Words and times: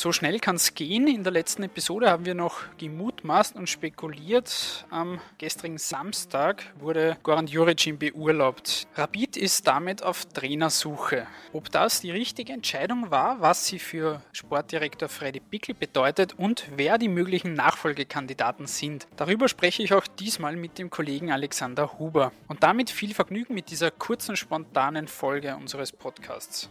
So 0.00 0.12
schnell 0.12 0.38
kann 0.38 0.56
es 0.56 0.72
gehen. 0.72 1.06
In 1.08 1.24
der 1.24 1.32
letzten 1.32 1.62
Episode 1.62 2.10
haben 2.10 2.24
wir 2.24 2.32
noch 2.34 2.62
gemutmaßt 2.78 3.54
und 3.56 3.68
spekuliert. 3.68 4.86
Am 4.88 5.20
gestrigen 5.36 5.76
Samstag 5.76 6.64
wurde 6.78 7.18
Goran 7.22 7.46
Juricin 7.46 7.98
beurlaubt. 7.98 8.86
Rapid 8.94 9.36
ist 9.36 9.66
damit 9.66 10.02
auf 10.02 10.24
Trainersuche. 10.24 11.26
Ob 11.52 11.70
das 11.70 12.00
die 12.00 12.12
richtige 12.12 12.54
Entscheidung 12.54 13.10
war, 13.10 13.42
was 13.42 13.66
sie 13.66 13.78
für 13.78 14.22
Sportdirektor 14.32 15.10
Freddy 15.10 15.40
Pickel 15.40 15.74
bedeutet 15.74 16.32
und 16.38 16.64
wer 16.76 16.96
die 16.96 17.08
möglichen 17.08 17.52
Nachfolgekandidaten 17.52 18.66
sind. 18.66 19.06
Darüber 19.18 19.50
spreche 19.50 19.82
ich 19.82 19.92
auch 19.92 20.06
diesmal 20.06 20.56
mit 20.56 20.78
dem 20.78 20.88
Kollegen 20.88 21.30
Alexander 21.30 21.98
Huber. 21.98 22.32
Und 22.48 22.62
damit 22.62 22.88
viel 22.88 23.12
Vergnügen 23.12 23.52
mit 23.52 23.70
dieser 23.70 23.90
kurzen, 23.90 24.34
spontanen 24.34 25.08
Folge 25.08 25.54
unseres 25.56 25.92
Podcasts. 25.92 26.70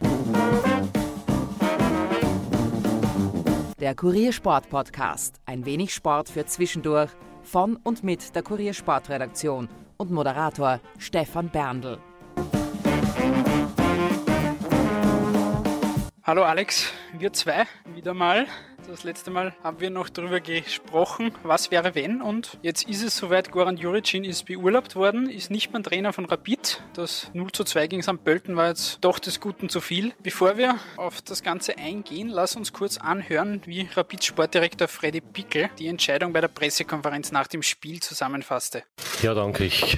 Der 3.79 3.95
Kuriersport 3.95 4.69
Podcast. 4.69 5.39
Ein 5.45 5.63
wenig 5.63 5.93
Sport 5.93 6.27
für 6.27 6.45
zwischendurch 6.45 7.09
von 7.43 7.77
und 7.77 8.03
mit 8.03 8.35
der 8.35 8.43
Kuriersportredaktion 8.43 9.69
und 9.95 10.11
Moderator 10.11 10.81
Stefan 10.97 11.47
Berndl. 11.47 11.97
Hallo 16.23 16.43
Alex, 16.43 16.91
wir 17.17 17.31
zwei 17.31 17.63
wieder 17.95 18.13
mal. 18.13 18.47
Das 18.89 19.03
letzte 19.03 19.29
Mal 19.29 19.53
haben 19.63 19.79
wir 19.79 19.91
noch 19.91 20.09
darüber 20.09 20.39
gesprochen, 20.39 21.31
was 21.43 21.69
wäre 21.69 21.93
wenn. 21.93 22.23
Und 22.23 22.57
jetzt 22.63 22.89
ist 22.89 23.03
es 23.03 23.15
soweit, 23.15 23.51
Goran 23.51 23.77
Juricin 23.77 24.23
ist 24.23 24.47
beurlaubt 24.47 24.95
worden, 24.95 25.29
ist 25.29 25.51
nicht 25.51 25.71
mehr 25.71 25.83
Trainer 25.83 26.11
von 26.11 26.25
Rapid. 26.25 26.81
Das 26.95 27.29
0 27.33 27.51
zu 27.51 27.63
2 27.63 27.85
gegen 27.85 28.01
St. 28.01 28.23
Pölten 28.23 28.55
war 28.55 28.69
jetzt 28.69 28.97
doch 29.01 29.19
des 29.19 29.39
Guten 29.39 29.69
zu 29.69 29.79
viel. 29.79 30.13
Bevor 30.23 30.57
wir 30.57 30.79
auf 30.97 31.21
das 31.21 31.43
Ganze 31.43 31.77
eingehen, 31.77 32.29
lass 32.29 32.55
uns 32.55 32.73
kurz 32.73 32.97
anhören, 32.97 33.61
wie 33.65 33.87
Rapid 33.93 34.23
Sportdirektor 34.23 34.87
Freddy 34.87 35.21
Pickel 35.21 35.69
die 35.77 35.87
Entscheidung 35.87 36.33
bei 36.33 36.41
der 36.41 36.47
Pressekonferenz 36.47 37.31
nach 37.31 37.45
dem 37.45 37.61
Spiel 37.61 37.99
zusammenfasste. 37.99 38.83
Ja, 39.21 39.33
danke. 39.33 39.65
Ich 39.65 39.97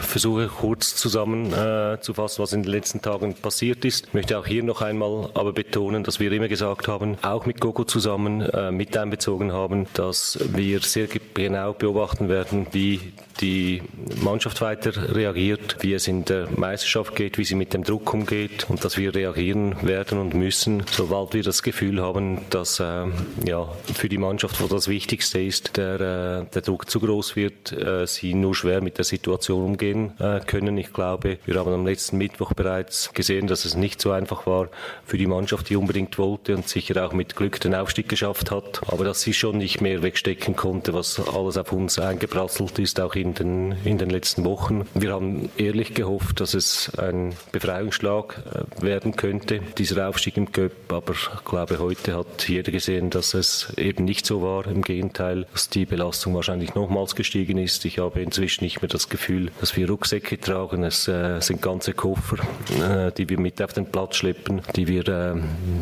versuche 0.00 0.46
kurz 0.46 0.96
zusammenzufassen, 0.96 2.40
äh, 2.40 2.42
was 2.42 2.52
in 2.54 2.62
den 2.62 2.72
letzten 2.72 3.02
Tagen 3.02 3.34
passiert 3.34 3.84
ist. 3.84 4.06
Ich 4.06 4.14
möchte 4.14 4.38
auch 4.38 4.46
hier 4.46 4.62
noch 4.62 4.80
einmal 4.80 5.28
aber 5.34 5.52
betonen, 5.52 6.02
dass 6.02 6.18
wir 6.18 6.32
immer 6.32 6.48
gesagt 6.48 6.88
haben, 6.88 7.18
auch 7.20 7.44
mit 7.44 7.60
Gogo 7.60 7.84
zusammen, 7.84 8.40
äh, 8.40 8.70
mit 8.70 8.96
einbezogen 8.96 9.52
haben, 9.52 9.86
dass 9.92 10.38
wir 10.52 10.80
sehr 10.80 11.08
genau 11.34 11.74
beobachten 11.74 12.30
werden, 12.30 12.66
wie 12.72 13.00
die 13.40 13.82
Mannschaft 14.22 14.60
weiter 14.60 15.14
reagiert, 15.14 15.76
wie 15.80 15.92
es 15.92 16.06
in 16.06 16.24
der 16.24 16.48
Meisterschaft 16.56 17.16
geht, 17.16 17.36
wie 17.36 17.44
sie 17.44 17.56
mit 17.56 17.74
dem 17.74 17.84
Druck 17.84 18.14
umgeht 18.14 18.66
und 18.70 18.84
dass 18.84 18.96
wir 18.96 19.14
reagieren 19.14 19.76
werden 19.82 20.18
und 20.18 20.34
müssen, 20.34 20.84
sobald 20.90 21.34
wir 21.34 21.42
das 21.42 21.62
Gefühl 21.62 22.00
haben, 22.00 22.42
dass 22.50 22.80
äh, 22.80 23.06
ja, 23.44 23.68
für 23.94 24.08
die 24.08 24.18
Mannschaft, 24.18 24.60
wo 24.60 24.66
das 24.66 24.88
Wichtigste 24.88 25.40
ist, 25.40 25.76
der, 25.76 25.94
äh, 26.00 26.54
der 26.54 26.62
Druck 26.62 26.88
zu 26.88 27.00
groß 27.00 27.36
wird, 27.36 27.72
äh, 27.72 28.06
sie 28.06 28.34
nur 28.34 28.53
schwer 28.54 28.80
mit 28.80 28.98
der 28.98 29.04
Situation 29.04 29.64
umgehen 29.64 30.12
äh, 30.18 30.40
können. 30.40 30.76
Ich 30.78 30.92
glaube, 30.92 31.38
wir 31.44 31.56
haben 31.56 31.72
am 31.72 31.86
letzten 31.86 32.18
Mittwoch 32.18 32.52
bereits 32.52 33.12
gesehen, 33.12 33.46
dass 33.46 33.64
es 33.64 33.74
nicht 33.74 34.00
so 34.00 34.12
einfach 34.12 34.46
war 34.46 34.68
für 35.04 35.18
die 35.18 35.26
Mannschaft, 35.26 35.68
die 35.68 35.76
unbedingt 35.76 36.18
wollte 36.18 36.54
und 36.54 36.68
sicher 36.68 37.04
auch 37.04 37.12
mit 37.12 37.36
Glück 37.36 37.60
den 37.60 37.74
Aufstieg 37.74 38.08
geschafft 38.08 38.50
hat, 38.50 38.80
aber 38.86 39.04
dass 39.04 39.22
sie 39.22 39.32
schon 39.32 39.58
nicht 39.58 39.80
mehr 39.80 40.02
wegstecken 40.02 40.56
konnte, 40.56 40.94
was 40.94 41.20
alles 41.28 41.56
auf 41.56 41.72
uns 41.72 41.98
eingeprasselt 41.98 42.78
ist, 42.78 43.00
auch 43.00 43.14
in 43.14 43.34
den, 43.34 43.72
in 43.84 43.98
den 43.98 44.10
letzten 44.10 44.44
Wochen. 44.44 44.86
Wir 44.94 45.12
haben 45.12 45.50
ehrlich 45.56 45.94
gehofft, 45.94 46.40
dass 46.40 46.54
es 46.54 46.92
ein 46.98 47.34
Befreiungsschlag 47.52 48.42
äh, 48.78 48.82
werden 48.82 49.16
könnte, 49.16 49.60
dieser 49.78 50.08
Aufstieg 50.08 50.36
im 50.36 50.52
Cup, 50.52 50.72
aber 50.88 51.12
ich 51.12 51.44
glaube, 51.44 51.78
heute 51.78 52.16
hat 52.16 52.48
jeder 52.48 52.72
gesehen, 52.72 53.10
dass 53.10 53.34
es 53.34 53.72
eben 53.76 54.04
nicht 54.04 54.26
so 54.26 54.42
war. 54.42 54.66
Im 54.66 54.82
Gegenteil, 54.82 55.46
dass 55.52 55.68
die 55.68 55.86
Belastung 55.86 56.34
wahrscheinlich 56.34 56.74
nochmals 56.74 57.16
gestiegen 57.16 57.58
ist. 57.58 57.84
Ich 57.84 57.98
habe 57.98 58.20
inzwischen 58.20 58.43
nicht 58.60 58.82
mehr 58.82 58.88
das 58.88 59.08
Gefühl, 59.08 59.50
dass 59.60 59.76
wir 59.76 59.88
Rucksäcke 59.88 60.38
tragen. 60.38 60.84
Es 60.84 61.08
äh, 61.08 61.40
sind 61.40 61.62
ganze 61.62 61.92
Koffer, 61.92 62.36
äh, 62.80 63.12
die 63.12 63.28
wir 63.28 63.38
mit 63.38 63.60
auf 63.62 63.72
den 63.72 63.86
Platz 63.86 64.16
schleppen, 64.16 64.62
die 64.76 64.88
wir, 64.88 65.08
äh, 65.08 65.34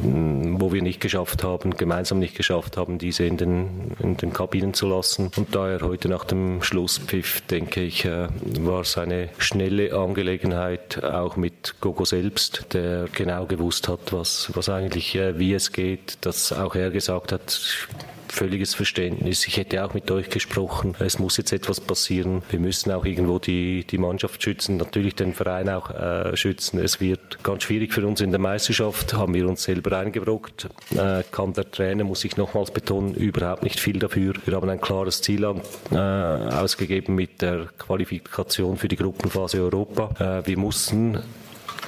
wo 0.03 0.73
wir 0.73 0.83
nicht 0.83 1.01
geschafft 1.01 1.43
haben, 1.43 1.77
gemeinsam 1.77 2.19
nicht 2.19 2.37
geschafft 2.37 2.77
haben, 2.77 2.99
diese 2.99 3.25
in 3.25 3.37
den, 3.37 3.93
in 4.01 4.17
den 4.17 4.33
Kabinen 4.33 4.75
zu 4.75 4.87
lassen. 4.87 5.31
Und 5.37 5.55
daher 5.55 5.81
heute 5.83 6.09
nach 6.09 6.25
dem 6.25 6.63
Schlusspfiff, 6.63 7.41
denke 7.43 7.83
ich, 7.83 8.05
äh, 8.05 8.29
war 8.61 8.81
es 8.81 8.97
eine 8.99 9.29
schnelle 9.39 9.95
Angelegenheit, 9.95 11.03
auch 11.03 11.37
mit 11.37 11.75
Gogo 11.81 12.05
selbst, 12.05 12.67
der 12.73 13.07
genau 13.13 13.47
gewusst 13.47 13.89
hat, 13.89 14.13
was, 14.13 14.51
was 14.55 14.69
eigentlich, 14.69 15.15
äh, 15.17 15.39
wie 15.39 15.55
es 15.55 15.73
geht, 15.73 16.19
dass 16.23 16.53
auch 16.53 16.75
er 16.75 16.91
gesagt 16.91 17.33
hat, 17.33 17.89
völliges 18.33 18.75
Verständnis. 18.75 19.47
Ich 19.47 19.57
hätte 19.57 19.85
auch 19.85 19.95
mit 19.95 20.11
euch 20.11 20.31
gesprochen. 20.31 20.95
Es 20.99 21.19
muss 21.19 21.37
jetzt 21.37 21.53
etwas 21.53 21.81
passieren. 21.81 22.43
Wir 22.51 22.59
müssen 22.59 22.91
auch 22.91 23.05
irgendwo 23.05 23.39
die, 23.39 23.85
die 23.85 23.99
Mannschaft 23.99 24.43
schützen, 24.43 24.79
natürlich 24.79 25.15
den 25.15 25.35
Verein 25.35 25.69
auch 25.69 25.91
äh, 25.91 26.37
schützen. 26.37 26.81
Es 26.81 27.01
wird 27.01 27.43
ganz 27.45 27.65
schwierig 27.65 27.93
für 27.93 28.07
uns 28.07 28.21
in 28.21 28.31
der 28.31 28.41
Meisterschaft, 28.41 29.15
haben 29.15 29.35
wir 29.35 29.47
uns 29.49 29.63
selber 29.63 29.99
eingebrockt. 29.99 30.69
Äh, 30.97 31.23
kann 31.31 31.53
der 31.53 31.71
Trainer, 31.71 32.05
muss 32.05 32.25
ich 32.25 32.37
nochmals 32.37 32.71
betonen, 32.71 33.15
überhaupt 33.15 33.63
nicht 33.63 33.79
viel 33.79 33.99
dafür. 33.99 34.35
Wir 34.47 34.57
haben 34.57 34.69
ein 34.69 34.81
klares 34.81 35.21
Ziel 35.21 35.45
an, 35.45 35.61
äh, 35.91 35.97
ausgegeben 35.97 37.15
mit 37.15 37.43
der 37.43 37.67
Qualifikation 37.79 38.77
für 38.77 38.89
die 38.89 38.97
Gruppenphase 38.97 39.61
Europa. 39.63 40.41
Äh, 40.41 40.47
wir 40.47 40.59
mussten 40.59 41.19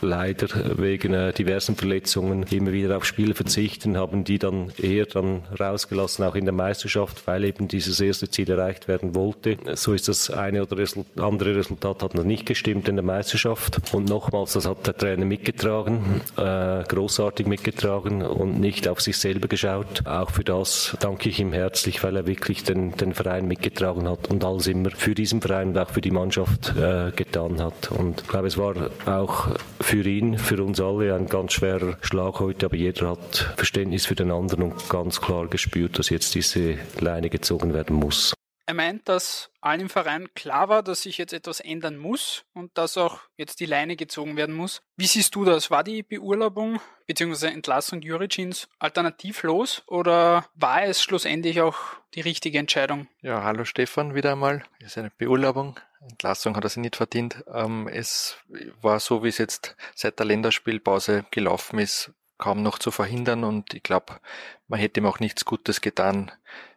leider 0.04 0.78
wegen 0.78 1.14
äh, 1.14 1.32
diversen 1.32 1.76
Verletzungen 1.76 2.44
immer 2.50 2.72
wieder 2.72 2.96
auf 2.96 3.04
Spiele 3.04 3.34
verzichten, 3.34 3.96
haben 3.96 4.24
die 4.24 4.38
dann 4.38 4.72
eher 4.80 5.06
dann 5.06 5.42
rausgelassen, 5.58 6.24
auch 6.24 6.34
in 6.34 6.44
der 6.44 6.54
Meisterschaft, 6.54 7.26
weil 7.26 7.44
eben 7.44 7.68
dieses 7.68 8.00
erste 8.00 8.28
Ziel 8.30 8.50
erreicht 8.50 8.88
werden 8.88 9.14
wollte. 9.14 9.56
So 9.74 9.92
ist 9.92 10.08
das 10.08 10.30
eine 10.30 10.62
oder 10.62 10.84
andere 11.16 11.56
Resultat 11.56 12.02
hat 12.02 12.14
noch 12.14 12.24
nicht 12.24 12.46
gestimmt 12.46 12.88
in 12.88 12.96
der 12.96 13.04
Meisterschaft. 13.04 13.80
Und 13.92 14.08
nochmals, 14.08 14.54
das 14.54 14.66
hat 14.66 14.86
der 14.86 14.96
Trainer 14.96 15.24
mitgetragen, 15.24 16.20
äh, 16.36 16.82
großartig 16.84 17.46
mitgetragen 17.46 18.22
und 18.22 18.60
nicht 18.60 18.88
auf 18.88 19.00
sich 19.00 19.16
selber 19.16 19.48
geschaut. 19.48 20.06
Auch 20.06 20.30
für 20.30 20.44
das 20.44 20.96
danke 21.00 21.28
ich 21.28 21.40
ihm 21.40 21.52
herzlich, 21.52 22.02
weil 22.02 22.16
er 22.16 22.26
wirklich 22.26 22.64
den, 22.64 22.92
den 22.96 23.14
Verein 23.14 23.46
mitgetragen 23.46 24.08
hat 24.08 24.30
und 24.30 24.44
alles 24.44 24.66
immer 24.66 24.90
für 24.90 25.14
diesen 25.14 25.40
Verein 25.40 25.68
und 25.68 25.78
auch 25.78 25.90
für 25.90 26.00
die 26.00 26.10
Mannschaft 26.10 26.74
äh, 26.76 27.12
getan 27.12 27.62
hat. 27.62 27.90
Und 27.90 28.22
ich 28.22 28.28
glaube, 28.28 28.48
es 28.48 28.58
war 28.58 28.74
auch 29.06 29.48
für 29.80 29.93
ihn, 30.00 30.38
für 30.38 30.62
uns 30.62 30.80
alle 30.80 31.14
ein 31.14 31.26
ganz 31.26 31.52
schwerer 31.52 31.98
Schlag 32.00 32.40
heute, 32.40 32.66
aber 32.66 32.76
jeder 32.76 33.10
hat 33.10 33.54
Verständnis 33.56 34.06
für 34.06 34.14
den 34.14 34.30
anderen 34.30 34.62
und 34.62 34.88
ganz 34.88 35.20
klar 35.20 35.46
gespürt, 35.46 35.98
dass 35.98 36.10
jetzt 36.10 36.34
diese 36.34 36.78
Leine 37.00 37.30
gezogen 37.30 37.74
werden 37.74 37.96
muss. 37.96 38.34
Er 38.66 38.74
meint, 38.74 39.08
dass 39.10 39.50
allen 39.60 39.82
im 39.82 39.88
Verein 39.90 40.32
klar 40.34 40.70
war, 40.70 40.82
dass 40.82 41.02
sich 41.02 41.18
jetzt 41.18 41.34
etwas 41.34 41.60
ändern 41.60 41.98
muss 41.98 42.44
und 42.54 42.76
dass 42.78 42.96
auch 42.96 43.20
jetzt 43.36 43.60
die 43.60 43.66
Leine 43.66 43.94
gezogen 43.94 44.36
werden 44.36 44.54
muss. 44.54 44.82
Wie 44.96 45.06
siehst 45.06 45.34
du 45.34 45.44
das? 45.44 45.70
War 45.70 45.84
die 45.84 46.02
Beurlaubung 46.02 46.80
bzw. 47.06 47.48
Entlassung 47.48 48.00
Juricins 48.00 48.68
alternativlos 48.78 49.82
oder 49.86 50.46
war 50.54 50.82
es 50.84 51.02
schlussendlich 51.02 51.60
auch 51.60 51.76
die 52.14 52.22
richtige 52.22 52.58
Entscheidung? 52.58 53.06
Ja, 53.20 53.42
hallo 53.42 53.66
Stefan 53.66 54.14
wieder 54.14 54.32
einmal. 54.32 54.64
Es 54.80 54.88
ist 54.88 54.98
eine 54.98 55.10
Beurlaubung. 55.10 55.78
Entlassung 56.08 56.56
hat 56.56 56.64
er 56.64 56.70
sich 56.70 56.78
nicht 56.78 56.96
verdient. 56.96 57.44
Ähm, 57.52 57.88
es 57.88 58.36
war 58.80 59.00
so, 59.00 59.24
wie 59.24 59.28
es 59.28 59.38
jetzt 59.38 59.76
seit 59.94 60.18
der 60.18 60.26
Länderspielpause 60.26 61.24
gelaufen 61.30 61.78
ist, 61.78 62.12
kaum 62.38 62.62
noch 62.62 62.78
zu 62.78 62.90
verhindern 62.90 63.44
und 63.44 63.74
ich 63.74 63.82
glaube, 63.82 64.20
man 64.68 64.80
hätte 64.80 65.00
ihm 65.00 65.06
auch 65.06 65.20
nichts 65.20 65.44
Gutes 65.44 65.80
getan, 65.80 66.30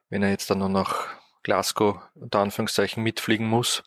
wenn 0.10 0.24
er 0.24 0.30
jetzt 0.30 0.50
dann 0.50 0.60
nur 0.60 0.70
nach 0.70 1.08
Glasgow 1.44 2.00
unter 2.16 2.40
Anführungszeichen 2.40 3.04
mitfliegen 3.04 3.48
muss. 3.48 3.84